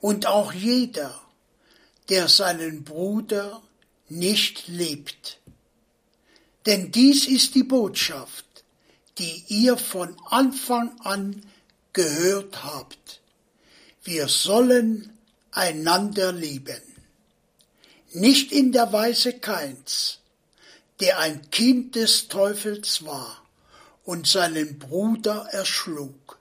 [0.00, 1.27] und auch jeder,
[2.08, 3.62] der seinen Bruder
[4.08, 5.38] nicht liebt.
[6.66, 8.44] Denn dies ist die Botschaft,
[9.18, 11.42] die ihr von Anfang an
[11.92, 13.20] gehört habt.
[14.02, 15.18] Wir sollen
[15.50, 16.82] einander lieben.
[18.12, 20.18] nicht in der Weise Keins,
[21.00, 23.42] der ein Kind des Teufels war
[24.04, 26.38] und seinen Bruder erschlug.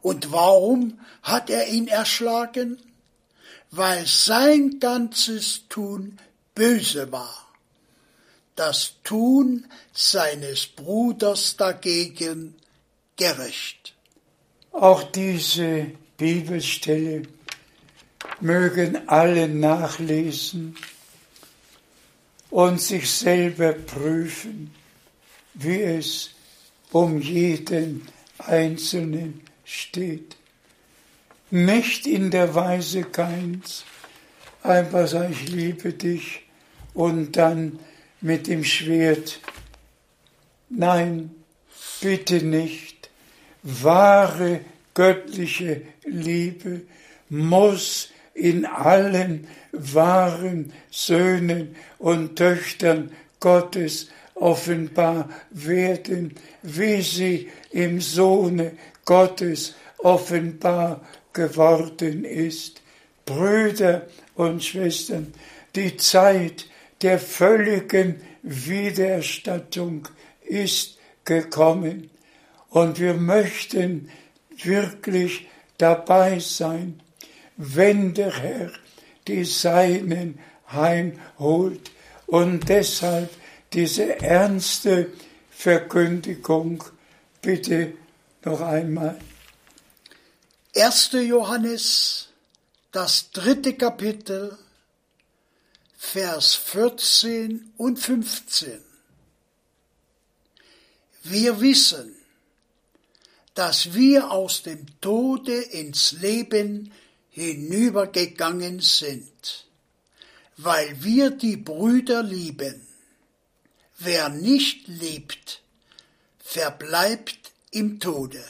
[0.00, 2.80] Und warum hat er ihn erschlagen?
[3.76, 6.18] Weil sein ganzes Tun
[6.54, 7.46] böse war.
[8.54, 12.54] Das Tun seines Bruders dagegen
[13.16, 13.94] gerecht.
[14.72, 17.22] Auch diese Bibelstelle
[18.40, 20.76] mögen alle nachlesen
[22.50, 24.74] und sich selber prüfen,
[25.54, 26.30] wie es
[26.92, 28.08] um jeden
[28.38, 30.36] Einzelnen steht.
[31.50, 33.84] Nicht in der Weise keins,
[34.62, 36.42] einfach sagen, ich liebe dich
[36.92, 37.78] und dann
[38.20, 39.40] mit dem Schwert.
[40.68, 41.30] Nein,
[42.00, 43.10] bitte nicht.
[43.62, 44.60] Wahre
[44.94, 46.82] göttliche Liebe
[47.28, 58.72] muss in allen wahren Söhnen und Töchtern Gottes offenbar werden, wie sie im Sohne
[59.04, 61.00] Gottes offenbar
[61.36, 62.82] geworden ist.
[63.24, 65.32] Brüder und Schwestern,
[65.76, 66.66] die Zeit
[67.02, 70.08] der völligen Wiedererstattung
[70.44, 72.10] ist gekommen
[72.70, 74.10] und wir möchten
[74.56, 75.46] wirklich
[75.78, 77.00] dabei sein
[77.56, 78.70] wenn der Herr
[79.26, 80.38] die Seinen
[80.70, 81.90] heimholt.
[82.26, 83.30] Und deshalb
[83.72, 85.08] diese ernste
[85.50, 86.84] Verkündigung
[87.42, 87.92] bitte
[88.44, 89.16] noch einmal.
[90.76, 91.12] 1.
[91.12, 92.28] Johannes,
[92.92, 94.58] das dritte Kapitel,
[95.96, 98.84] Vers 14 und 15.
[101.22, 102.14] Wir wissen,
[103.54, 106.92] dass wir aus dem Tode ins Leben
[107.30, 109.66] hinübergegangen sind,
[110.58, 112.86] weil wir die Brüder lieben.
[113.96, 115.62] Wer nicht liebt,
[116.38, 118.44] verbleibt im Tode.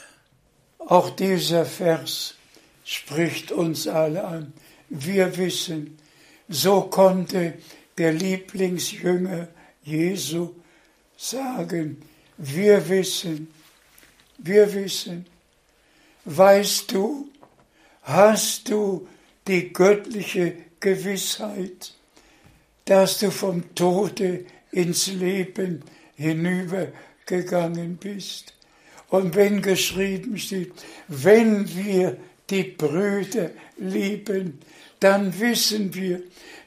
[0.79, 2.35] Auch dieser Vers
[2.83, 4.53] spricht uns alle an.
[4.89, 5.97] Wir wissen,
[6.47, 7.55] so konnte
[7.97, 9.49] der Lieblingsjünger
[9.83, 10.53] Jesu
[11.17, 12.01] sagen,
[12.37, 13.51] wir wissen,
[14.37, 15.25] wir wissen,
[16.25, 17.29] weißt du,
[18.03, 19.07] hast du
[19.47, 21.93] die göttliche Gewissheit,
[22.85, 25.83] dass du vom Tode ins Leben
[26.15, 28.53] hinübergegangen bist.
[29.09, 30.73] Und wenn geschrieben steht,
[31.07, 32.17] wenn wir
[32.49, 34.59] die Brüder lieben,
[34.99, 36.21] dann wissen wir,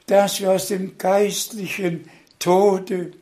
[0.06, 3.12] dass wir aus dem geistlichen Tode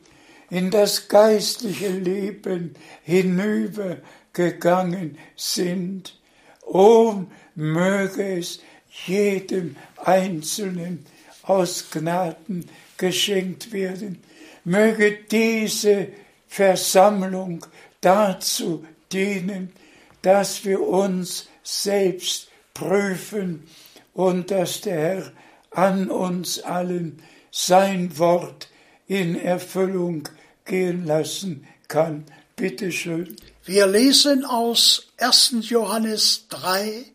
[0.49, 6.17] in das geistliche Leben hinübergegangen sind.
[6.61, 8.61] Um möge es
[9.05, 11.05] jedem Einzelnen
[11.43, 14.19] aus Gnaden geschenkt werden.
[14.63, 16.07] Möge diese
[16.47, 17.65] Versammlung
[18.01, 19.73] dazu dienen,
[20.21, 23.67] dass wir uns selbst prüfen
[24.13, 25.31] und dass der Herr
[25.71, 28.69] an uns allen sein Wort
[29.07, 30.27] in Erfüllung
[30.65, 32.25] gehen lassen kann.
[32.55, 33.35] Bitte schön.
[33.65, 35.55] Wir lesen aus 1.
[35.61, 37.05] Johannes 3,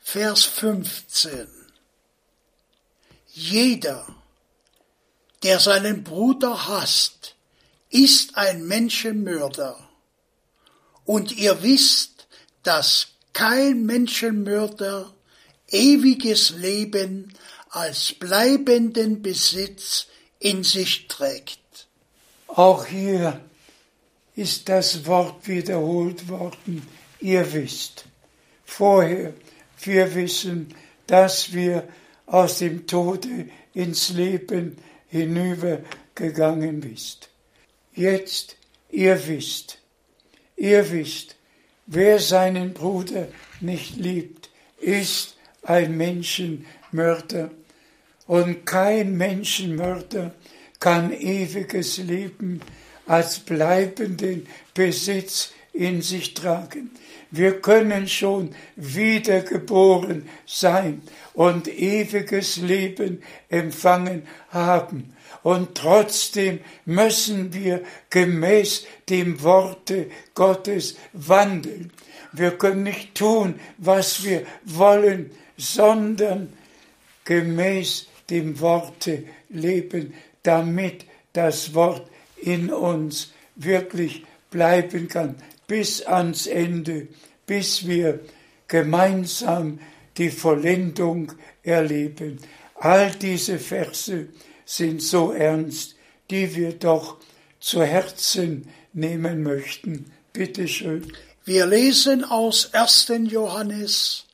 [0.00, 1.48] Vers 15.
[3.32, 4.06] Jeder,
[5.42, 7.34] der seinen Bruder hasst,
[7.90, 9.83] ist ein Menschenmörder.
[11.04, 12.26] Und ihr wisst,
[12.62, 15.12] dass kein Menschenmörder
[15.70, 17.32] ewiges Leben
[17.70, 20.06] als bleibenden Besitz
[20.38, 21.88] in sich trägt.
[22.46, 23.40] Auch hier
[24.36, 26.86] ist das Wort wiederholt worden.
[27.20, 28.04] Ihr wisst.
[28.64, 29.34] Vorher
[29.86, 30.74] wir wissen,
[31.06, 31.88] dass wir
[32.26, 34.76] aus dem Tode ins Leben
[35.08, 37.28] hinübergegangen bist.
[37.94, 38.56] Jetzt,
[38.90, 39.78] ihr wisst,
[40.56, 41.36] ihr wisst,
[41.86, 43.28] wer seinen Bruder
[43.60, 44.50] nicht liebt,
[44.80, 47.50] ist ein Menschenmörder.
[48.26, 50.34] Und kein Menschenmörder
[50.80, 52.60] kann ewiges Leben
[53.06, 56.90] als bleibenden Besitz in sich tragen.
[57.30, 61.02] Wir können schon wiedergeboren sein
[61.34, 65.14] und ewiges Leben empfangen haben.
[65.44, 71.92] Und trotzdem müssen wir gemäß dem Worte Gottes wandeln.
[72.32, 76.50] Wir können nicht tun, was wir wollen, sondern
[77.26, 85.36] gemäß dem Worte leben, damit das Wort in uns wirklich bleiben kann
[85.66, 87.08] bis ans Ende,
[87.46, 88.20] bis wir
[88.66, 89.78] gemeinsam
[90.16, 91.32] die Vollendung
[91.62, 92.38] erleben.
[92.76, 94.28] All diese Verse
[94.64, 95.94] sind so ernst,
[96.30, 97.18] die wir doch
[97.60, 100.12] zu Herzen nehmen möchten.
[100.32, 101.12] Bitte schön.
[101.44, 103.12] Wir lesen aus 1.
[103.30, 104.24] Johannes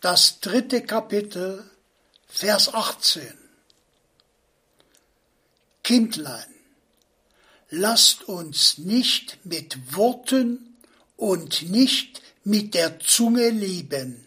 [0.00, 1.64] das dritte Kapitel,
[2.28, 3.22] Vers 18.
[5.82, 6.54] Kindlein,
[7.70, 10.76] lasst uns nicht mit Worten
[11.16, 14.26] und nicht mit der Zunge lieben,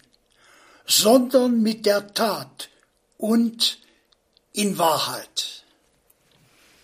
[0.86, 2.68] sondern mit der Tat
[3.16, 3.78] und
[4.52, 5.64] in Wahrheit.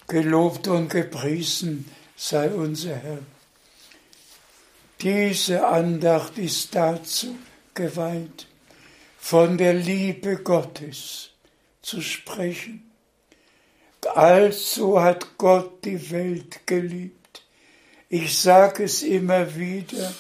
[0.07, 3.19] Gelobt und gepriesen sei unser Herr.
[5.01, 7.37] Diese Andacht ist dazu
[7.75, 8.47] geweiht,
[9.19, 11.31] von der Liebe Gottes
[11.83, 12.91] zu sprechen.
[14.15, 17.43] Also hat Gott die Welt geliebt.
[18.09, 20.15] Ich sage es immer wieder,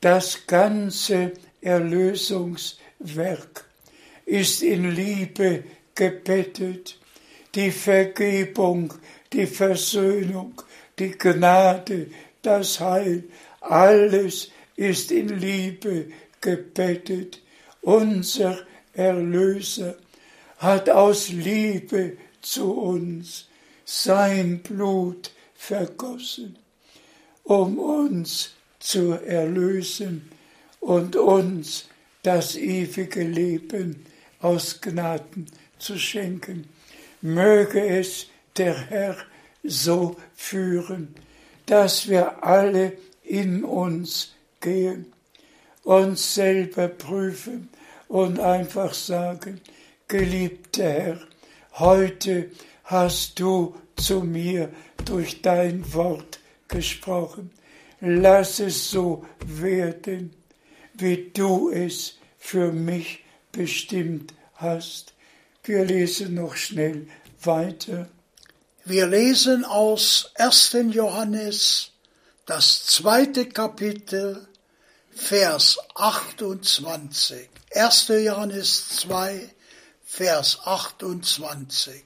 [0.00, 3.66] das ganze Erlösungswerk
[4.26, 5.64] ist in Liebe
[5.96, 6.98] gebettet.
[7.56, 8.94] Die Vergebung,
[9.32, 10.62] die Versöhnung,
[10.98, 12.08] die Gnade,
[12.42, 13.24] das Heil,
[13.60, 16.06] alles ist in Liebe
[16.40, 17.42] gebettet.
[17.80, 18.58] Unser
[18.92, 19.96] Erlöser
[20.58, 23.48] hat aus Liebe zu uns
[23.84, 26.58] sein Blut vergossen,
[27.42, 30.30] um uns zu erlösen
[30.80, 31.86] und uns
[32.22, 34.04] das ewige Leben
[34.40, 35.46] aus Gnaden
[35.78, 36.68] zu schenken.
[37.20, 39.16] Möge es der Herr
[39.62, 41.14] so führen,
[41.66, 45.12] dass wir alle in uns gehen,
[45.82, 47.68] uns selber prüfen
[48.08, 49.60] und einfach sagen,
[50.08, 51.20] geliebter Herr,
[51.74, 52.50] heute
[52.84, 54.70] hast du zu mir
[55.04, 57.50] durch dein Wort gesprochen.
[58.00, 60.34] Lass es so werden,
[60.94, 65.14] wie du es für mich bestimmt hast.
[65.66, 67.08] Wir lesen noch schnell
[67.42, 68.08] weiter.
[68.84, 70.76] Wir lesen aus 1.
[70.92, 71.90] Johannes,
[72.44, 74.46] das zweite Kapitel,
[75.12, 77.48] Vers 28.
[77.74, 78.08] 1.
[78.08, 79.50] Johannes 2,
[80.04, 82.04] Vers 28.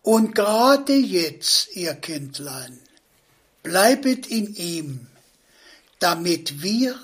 [0.00, 2.80] Und gerade jetzt, ihr Kindlein,
[3.62, 5.06] bleibet in ihm,
[5.98, 6.98] damit wir,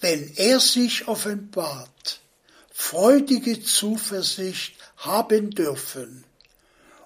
[0.00, 1.90] wenn er sich offenbart,
[2.80, 6.24] freudige Zuversicht haben dürfen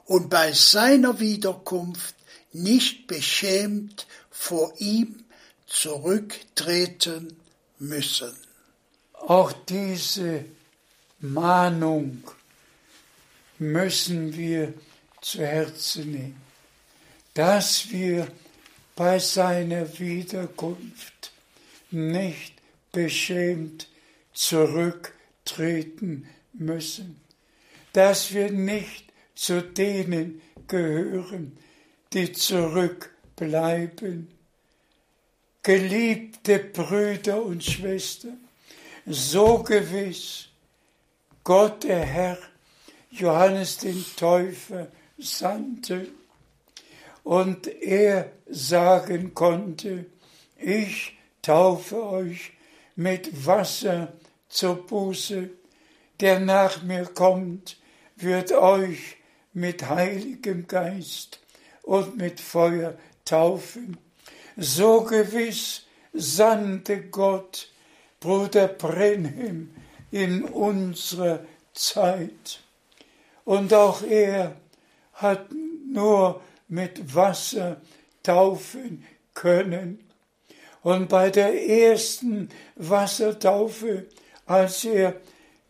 [0.04, 2.14] und bei seiner Wiederkunft
[2.52, 5.24] nicht beschämt vor ihm
[5.66, 7.34] zurücktreten
[7.78, 8.36] müssen.
[9.14, 10.44] Auch diese
[11.20, 12.22] Mahnung
[13.58, 14.74] müssen wir
[15.22, 16.42] zu Herzen nehmen,
[17.32, 18.28] dass wir
[18.94, 21.32] bei seiner Wiederkunft
[21.90, 22.52] nicht
[22.92, 23.88] beschämt
[24.34, 25.21] zurücktreten
[26.52, 27.20] müssen,
[27.92, 31.56] dass wir nicht zu denen gehören,
[32.12, 34.28] die zurückbleiben.
[35.62, 38.40] Geliebte Brüder und Schwestern,
[39.06, 40.48] so gewiss
[41.44, 42.38] Gott der Herr
[43.10, 44.88] Johannes den Täufer
[45.18, 46.08] sandte
[47.24, 50.06] und er sagen konnte,
[50.56, 52.52] ich taufe euch
[52.96, 54.12] mit Wasser
[54.52, 55.48] zur Buße,
[56.20, 57.78] der nach mir kommt,
[58.16, 59.16] wird euch
[59.54, 61.40] mit heiligem Geist
[61.82, 62.94] und mit Feuer
[63.24, 63.96] taufen.
[64.56, 67.68] So gewiss sandte Gott
[68.20, 69.74] Bruder Brenhem
[70.10, 71.40] in unserer
[71.72, 72.60] Zeit.
[73.44, 74.56] Und auch er
[75.14, 75.46] hat
[75.90, 77.80] nur mit Wasser
[78.22, 80.06] taufen können.
[80.82, 84.06] Und bei der ersten Wassertaufe,
[84.46, 85.16] als er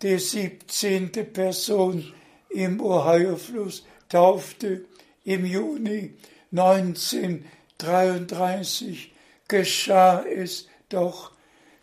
[0.02, 2.12] die siebzehnte Person
[2.50, 4.84] im Ohio-Fluss taufte,
[5.24, 6.14] im Juni
[6.50, 9.12] 1933,
[9.48, 11.30] geschah es doch,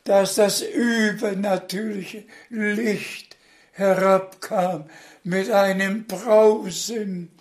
[0.04, 3.38] dass das übernatürliche Licht
[3.72, 4.90] herabkam
[5.24, 7.32] mit einem Brausen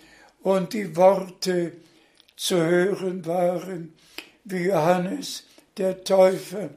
[0.41, 1.73] und die Worte
[2.35, 3.93] zu hören waren,
[4.45, 5.43] wie Johannes
[5.77, 6.69] der Täufer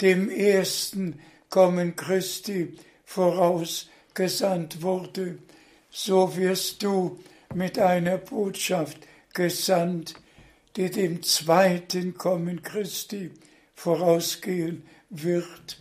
[0.00, 1.20] dem ersten
[1.50, 5.38] Kommen Christi vorausgesandt wurde,
[5.90, 7.18] so wirst du
[7.54, 8.98] mit einer Botschaft
[9.32, 10.14] gesandt,
[10.76, 13.30] die dem zweiten Kommen Christi
[13.74, 15.78] vorausgehen wird.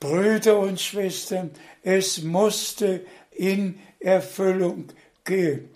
[0.00, 1.50] Brüder und Schwestern,
[1.82, 4.88] es musste in Erfüllung
[5.24, 5.68] gehen.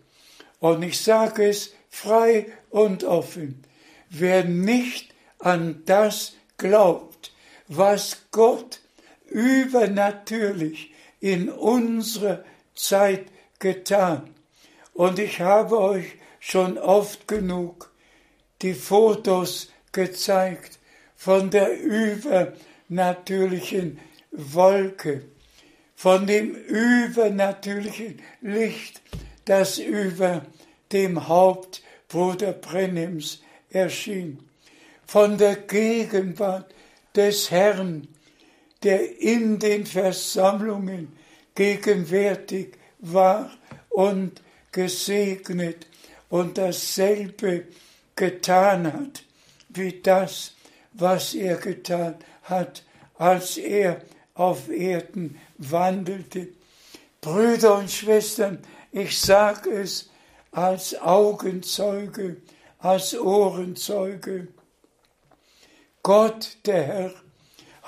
[0.58, 3.64] Und ich sage es frei und offen.
[4.10, 7.32] Wer nicht an das glaubt,
[7.68, 8.79] was Gott
[9.30, 13.26] übernatürlich in unserer Zeit
[13.58, 14.34] getan.
[14.92, 17.90] Und ich habe euch schon oft genug
[18.62, 20.78] die Fotos gezeigt
[21.16, 23.98] von der übernatürlichen
[24.30, 25.24] Wolke,
[25.94, 29.02] von dem übernatürlichen Licht,
[29.44, 30.46] das über
[30.92, 34.48] dem Haupt Bruder Brennims erschien,
[35.06, 36.74] von der Gegenwart
[37.14, 38.06] des Herrn,
[38.82, 41.12] der in den Versammlungen
[41.54, 43.50] gegenwärtig war
[43.88, 45.86] und gesegnet
[46.28, 47.66] und dasselbe
[48.16, 49.24] getan hat,
[49.68, 50.54] wie das,
[50.92, 54.02] was er getan hat, als er
[54.34, 56.48] auf Erden wandelte.
[57.20, 58.58] Brüder und Schwestern,
[58.92, 60.10] ich sage es
[60.52, 62.38] als Augenzeuge,
[62.78, 64.48] als Ohrenzeuge.
[66.02, 67.14] Gott, der Herr,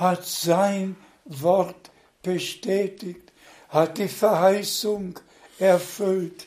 [0.02, 1.90] hat sein Wort
[2.22, 3.32] bestätigt,
[3.68, 5.18] hat die Verheißung
[5.58, 6.46] erfüllt,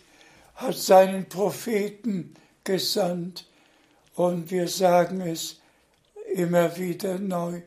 [0.55, 3.45] hat seinen Propheten gesandt
[4.15, 5.59] und wir sagen es
[6.33, 7.61] immer wieder neu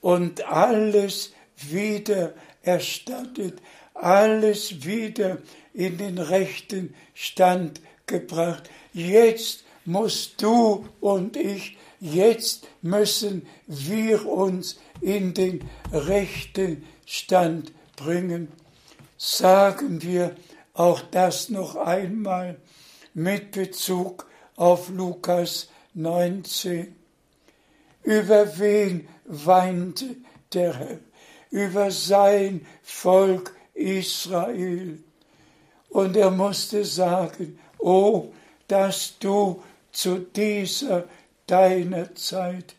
[0.00, 3.60] und alles wieder erstattet,
[3.94, 5.38] alles wieder
[5.74, 8.70] in den rechten Stand gebracht.
[8.92, 18.52] Jetzt musst du und ich, jetzt müssen wir uns in den rechten Stand bringen.
[19.16, 20.36] Sagen wir
[20.74, 22.56] auch das noch einmal
[23.14, 24.26] mit Bezug
[24.56, 26.94] auf Lukas 19.
[28.02, 30.16] Über wen weinte
[30.52, 30.98] der Herr?
[31.50, 35.02] Über sein Volk Israel.
[35.88, 38.32] Und er musste sagen, oh,
[38.68, 41.04] dass du zu dieser
[41.46, 42.74] deiner Zeit,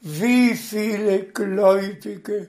[0.00, 2.48] wie viele Gläubige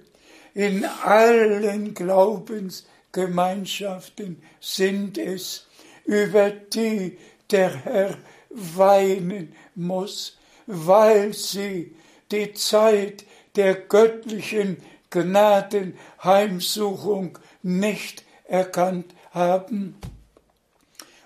[0.54, 5.68] in allen Glaubensgemeinschaften sind es,
[6.06, 7.18] über die
[7.52, 8.18] der Herr
[8.50, 11.94] weinen muss, weil sie
[12.32, 14.78] die Zeit der göttlichen
[15.10, 19.98] Gnadenheimsuchung nicht erkannt haben.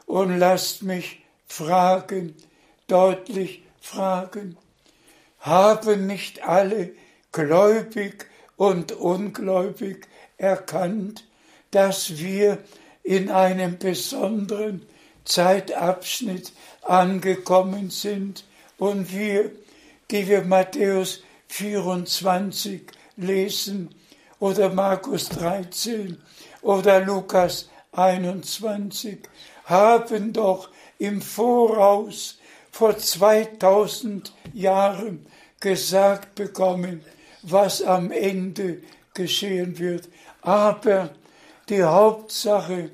[0.05, 2.35] Und lasst mich fragen,
[2.87, 4.57] deutlich fragen,
[5.39, 6.91] haben nicht alle
[7.31, 11.25] gläubig und ungläubig erkannt,
[11.71, 12.59] dass wir
[13.03, 14.85] in einem besonderen
[15.25, 16.51] Zeitabschnitt
[16.83, 18.43] angekommen sind
[18.77, 19.51] und wir,
[20.11, 23.95] die wir Matthäus 24 lesen
[24.39, 26.21] oder Markus 13
[26.61, 29.19] oder Lukas 21,
[29.65, 32.38] haben doch im Voraus
[32.79, 35.25] vor 2000 Jahren
[35.59, 37.01] gesagt bekommen,
[37.41, 38.77] was am Ende
[39.13, 40.07] geschehen wird.
[40.41, 41.09] Aber
[41.67, 42.89] die Hauptsache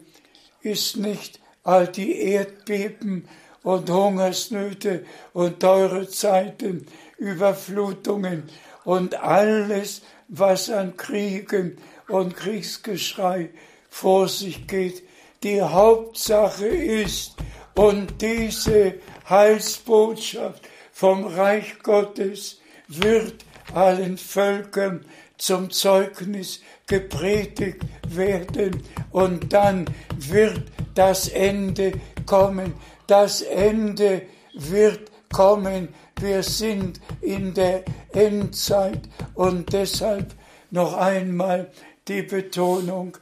[0.63, 3.27] ist nicht all die Erdbeben
[3.61, 6.87] und Hungersnöte und teure Zeiten,
[7.19, 8.49] Überflutungen
[8.85, 11.77] und alles, was an Kriegen
[12.07, 13.51] und Kriegsgeschrei
[13.91, 15.03] vor sich geht.
[15.43, 17.35] Die Hauptsache ist,
[17.75, 18.95] und diese
[19.29, 25.05] Heilsbotschaft vom Reich Gottes wird allen Völkern
[25.37, 30.63] zum Zeugnis gepredigt werden und dann wird
[30.93, 31.93] das Ende
[32.25, 32.73] kommen.
[33.07, 34.21] Das Ende
[34.53, 35.89] wird kommen.
[36.19, 39.01] Wir sind in der Endzeit
[39.33, 40.33] und deshalb
[40.71, 41.69] noch einmal
[42.07, 43.17] die Betonung,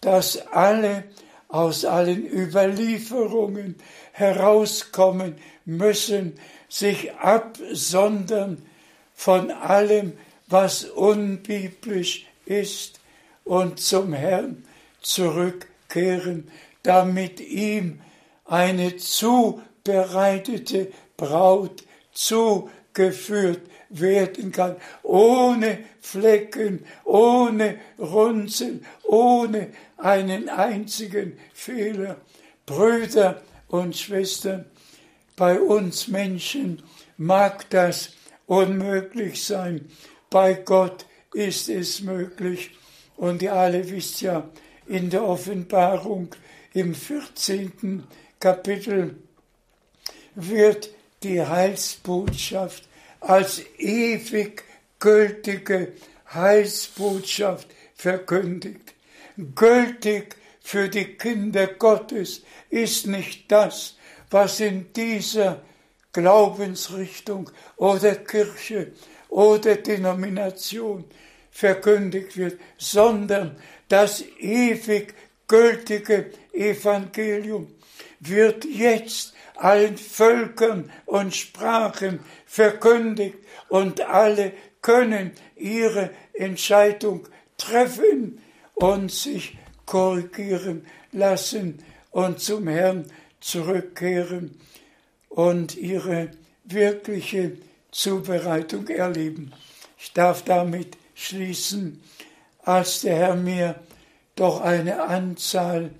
[0.00, 1.04] dass alle
[1.50, 3.76] aus allen Überlieferungen
[4.12, 6.38] herauskommen müssen,
[6.68, 8.62] sich absondern
[9.14, 10.12] von allem,
[10.46, 13.00] was unbiblisch ist
[13.44, 14.64] und zum Herrn
[15.00, 16.50] zurückkehren,
[16.82, 18.00] damit ihm
[18.44, 21.84] eine zubereitete Braut
[22.94, 32.16] zugeführt werden kann, ohne Flecken, ohne Runzeln, ohne einen einzigen Fehler.
[32.66, 34.64] Brüder und Schwestern,
[35.36, 36.82] bei uns Menschen
[37.16, 38.10] mag das
[38.46, 39.88] unmöglich sein,
[40.28, 42.70] bei Gott ist es möglich.
[43.16, 44.48] Und ihr alle wisst ja,
[44.86, 46.34] in der Offenbarung
[46.72, 48.04] im 14.
[48.38, 49.16] Kapitel
[50.34, 50.90] wird
[51.22, 52.88] die Heilsbotschaft
[53.20, 54.64] als ewig
[54.98, 55.92] gültige
[56.32, 58.94] Heilsbotschaft verkündigt.
[59.54, 63.96] Gültig für die Kinder Gottes ist nicht das,
[64.30, 65.62] was in dieser
[66.12, 68.92] Glaubensrichtung oder Kirche
[69.28, 71.04] oder Denomination
[71.50, 73.56] verkündigt wird, sondern
[73.88, 75.14] das ewig
[75.46, 77.72] gültige Evangelium
[78.20, 83.38] wird jetzt allen Völkern und Sprachen verkündigt
[83.68, 84.52] und alle
[84.82, 88.40] können ihre Entscheidung treffen
[88.74, 93.04] und sich korrigieren lassen und zum Herrn
[93.40, 94.58] zurückkehren
[95.28, 96.30] und ihre
[96.64, 97.58] wirkliche
[97.90, 99.52] Zubereitung erleben.
[99.98, 102.02] Ich darf damit schließen,
[102.62, 103.74] als der Herr mir
[104.36, 105.90] doch eine Anzahl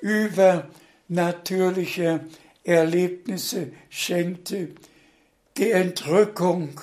[0.00, 2.20] übernatürlicher
[2.66, 4.70] Erlebnisse schenkte.
[5.56, 6.80] Die Entrückung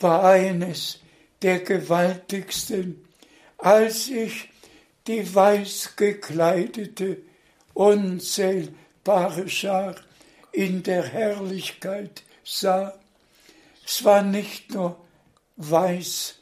[0.00, 0.98] war eines
[1.42, 3.04] der gewaltigsten,
[3.56, 4.50] als ich
[5.06, 7.18] die weiß gekleidete,
[7.72, 9.94] unzählbare Schar
[10.50, 12.98] in der Herrlichkeit sah.
[13.86, 14.96] Es war nicht nur
[15.56, 16.36] weiß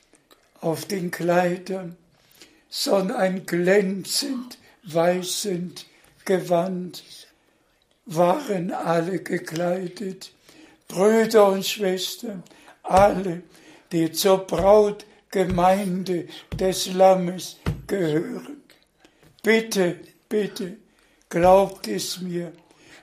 [0.61, 1.97] auf den Kleidern,
[2.71, 5.87] sondern ein glänzend weißend
[6.25, 7.03] Gewand
[8.11, 10.33] waren alle gekleidet,
[10.89, 12.43] Brüder und Schwestern,
[12.83, 13.43] alle,
[13.93, 16.27] die zur Brautgemeinde
[16.59, 18.63] des Lammes gehören.
[19.43, 20.77] Bitte, bitte,
[21.29, 22.53] glaubt es mir,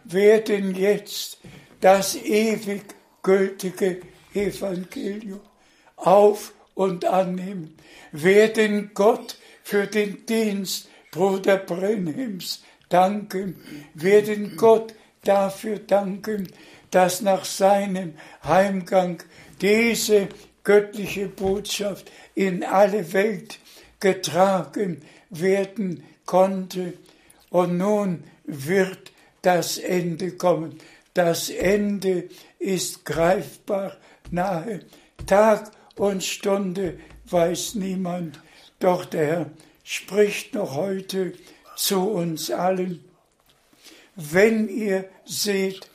[0.04, 1.40] werden jetzt
[1.80, 2.84] das ewig
[3.24, 4.02] gültige
[4.34, 5.40] Evangelium
[5.96, 7.76] auf und annehmen,
[8.12, 13.56] werden Gott für den Dienst Bruder Brenhims danken,
[13.94, 14.94] werden Gott
[15.28, 16.48] dafür danken,
[16.92, 18.14] dass nach seinem
[18.44, 19.24] Heimgang
[19.62, 20.30] diese
[20.64, 23.60] göttliche Botschaft in alle Welt
[24.00, 26.94] getragen werden konnte.
[27.50, 29.12] Und nun wird
[29.42, 30.78] das Ende kommen.
[31.14, 33.98] Das Ende ist greifbar
[34.30, 34.82] nahe.
[35.26, 38.40] Tag und Stunde weiß niemand,
[38.80, 39.52] doch der Herr
[39.84, 41.34] spricht noch heute
[41.76, 43.07] zu uns allen.
[44.18, 45.88] Wenn ihr seht,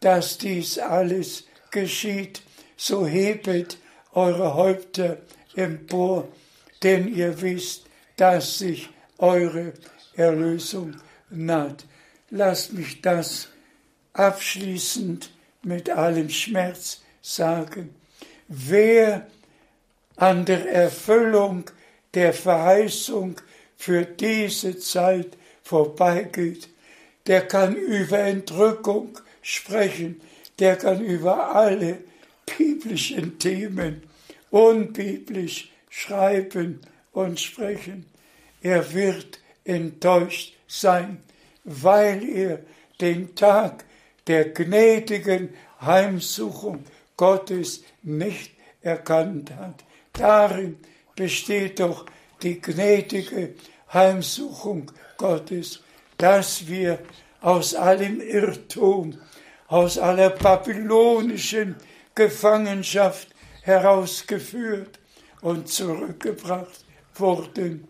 [0.00, 2.42] dass dies alles geschieht,
[2.76, 3.78] so hebet
[4.12, 5.16] eure Häupter
[5.56, 6.28] empor,
[6.82, 9.72] denn ihr wisst, dass sich eure
[10.14, 10.96] Erlösung
[11.30, 11.86] naht.
[12.28, 13.48] Lasst mich das
[14.12, 15.30] abschließend
[15.62, 17.94] mit allem Schmerz sagen.
[18.46, 19.26] Wer
[20.16, 21.64] an der Erfüllung
[22.12, 23.40] der Verheißung
[23.76, 26.68] für diese Zeit vorbeigeht,
[27.26, 30.20] der kann über Entrückung sprechen,
[30.58, 31.98] der kann über alle
[32.46, 34.02] biblischen Themen
[34.50, 36.80] unbiblisch schreiben
[37.12, 38.06] und sprechen.
[38.62, 41.22] Er wird enttäuscht sein,
[41.64, 42.60] weil er
[43.00, 43.84] den Tag
[44.26, 45.50] der gnädigen
[45.80, 46.84] Heimsuchung
[47.16, 48.52] Gottes nicht
[48.82, 49.84] erkannt hat.
[50.12, 50.78] Darin
[51.16, 52.06] besteht doch
[52.42, 53.54] die gnädige
[53.92, 55.82] Heimsuchung Gottes,
[56.20, 56.98] dass wir
[57.40, 59.18] aus allem Irrtum,
[59.68, 61.76] aus aller babylonischen
[62.14, 63.28] Gefangenschaft
[63.62, 64.98] herausgeführt
[65.40, 67.88] und zurückgebracht wurden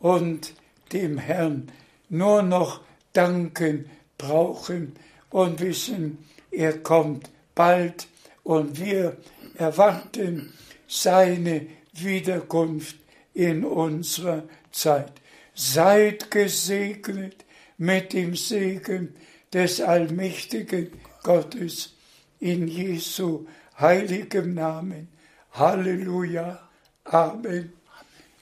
[0.00, 0.54] und
[0.92, 1.70] dem Herrn
[2.08, 2.80] nur noch
[3.12, 4.94] danken brauchen
[5.28, 8.08] und wissen, er kommt bald
[8.42, 9.18] und wir
[9.58, 10.54] erwarten
[10.88, 12.96] seine Wiederkunft
[13.34, 15.12] in unserer Zeit.
[15.54, 17.45] Seid gesegnet
[17.78, 19.14] mit dem Segen
[19.52, 21.94] des allmächtigen Gottes
[22.40, 23.46] in Jesu
[23.78, 25.08] heiligem Namen.
[25.52, 26.60] Halleluja.
[27.04, 27.72] Amen.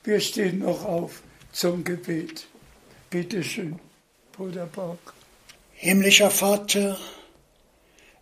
[0.03, 1.23] Wir stehen noch auf
[1.53, 2.47] zum Gebet.
[3.11, 3.79] Bitte schön,
[4.33, 4.99] Bruder Borg.
[5.73, 6.99] Himmlischer Vater,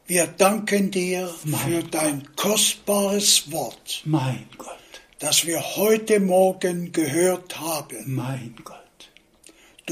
[0.06, 2.36] wir danken dir mein für dein Gott.
[2.36, 4.02] kostbares Wort.
[4.04, 4.78] Mein Gott.
[5.18, 8.14] Das wir heute Morgen gehört haben.
[8.14, 8.81] Mein Gott.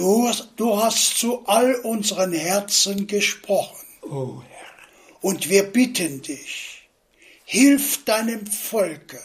[0.01, 3.87] Du, du hast zu all unseren Herzen gesprochen.
[4.01, 4.67] Oh Herr.
[5.21, 6.89] Und wir bitten dich,
[7.45, 9.21] hilf deinem Volke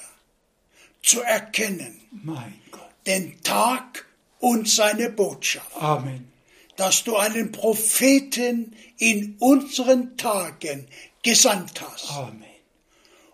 [1.02, 2.90] zu erkennen, mein Gott.
[3.08, 4.06] den Tag
[4.40, 5.82] und seine Botschaft.
[5.82, 6.30] Amen.
[6.76, 10.90] Dass du einen Propheten in unseren Tagen
[11.24, 12.12] gesandt hast.
[12.12, 12.44] Amen.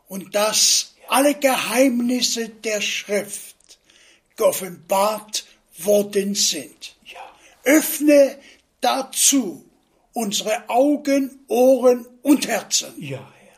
[0.08, 3.56] Und dass alle Geheimnisse der Schrift
[4.36, 5.48] geoffenbart
[5.80, 6.96] worden sind.
[7.64, 8.38] Öffne
[8.82, 9.66] dazu
[10.14, 12.94] unsere Augen, Ohren und Herzen.
[12.98, 13.58] Ja, Herr.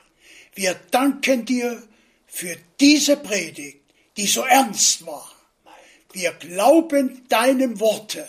[0.54, 1.82] Wir danken dir
[2.28, 3.80] für diese Predigt,
[4.18, 5.32] die so ernst war.
[6.12, 8.28] Wir glauben deinem Worte.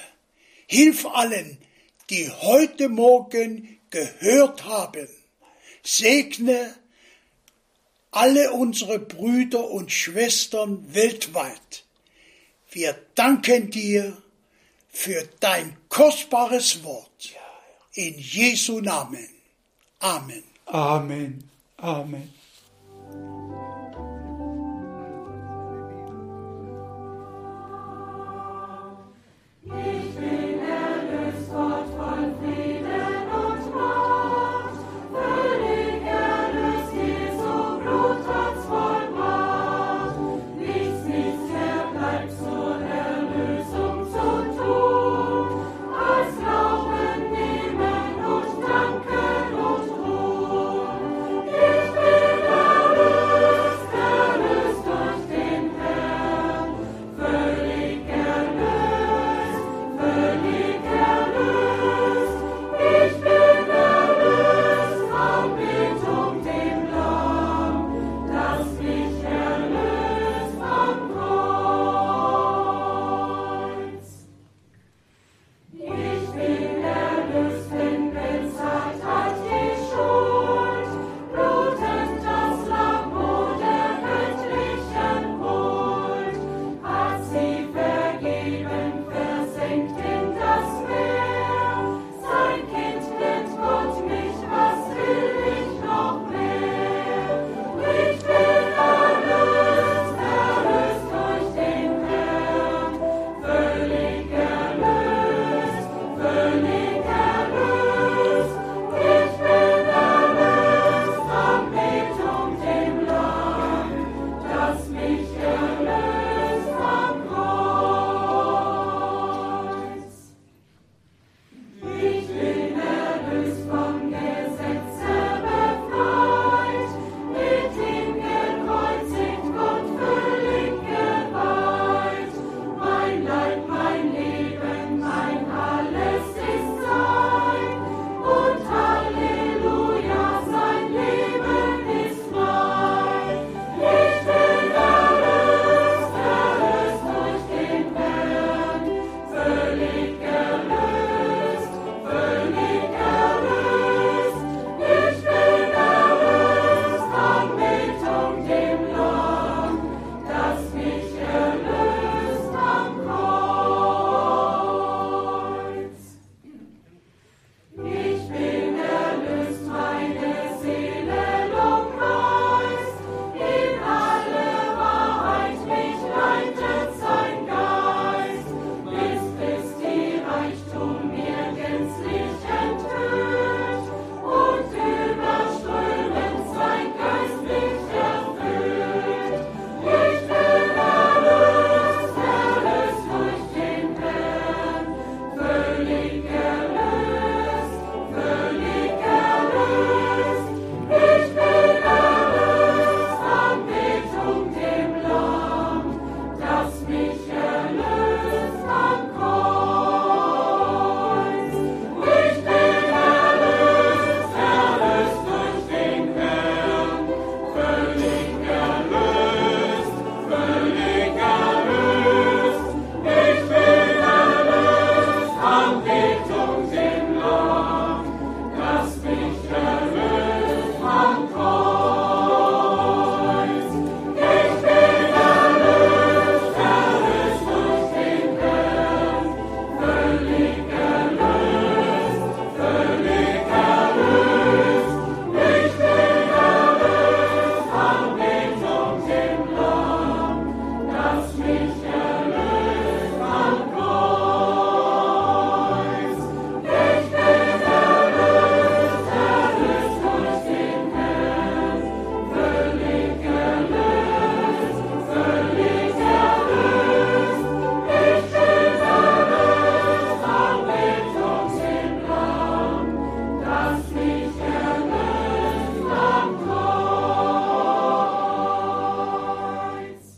[0.66, 1.59] Hilf allen,
[2.09, 5.09] die heute Morgen gehört haben.
[5.83, 6.75] Segne
[8.11, 11.85] alle unsere Brüder und Schwestern weltweit.
[12.70, 14.16] Wir danken dir
[14.95, 17.35] für dein kostbares Wort.
[17.93, 19.29] In Jesu Namen.
[19.99, 20.43] Amen.
[20.67, 21.51] Amen.
[21.77, 22.33] Amen.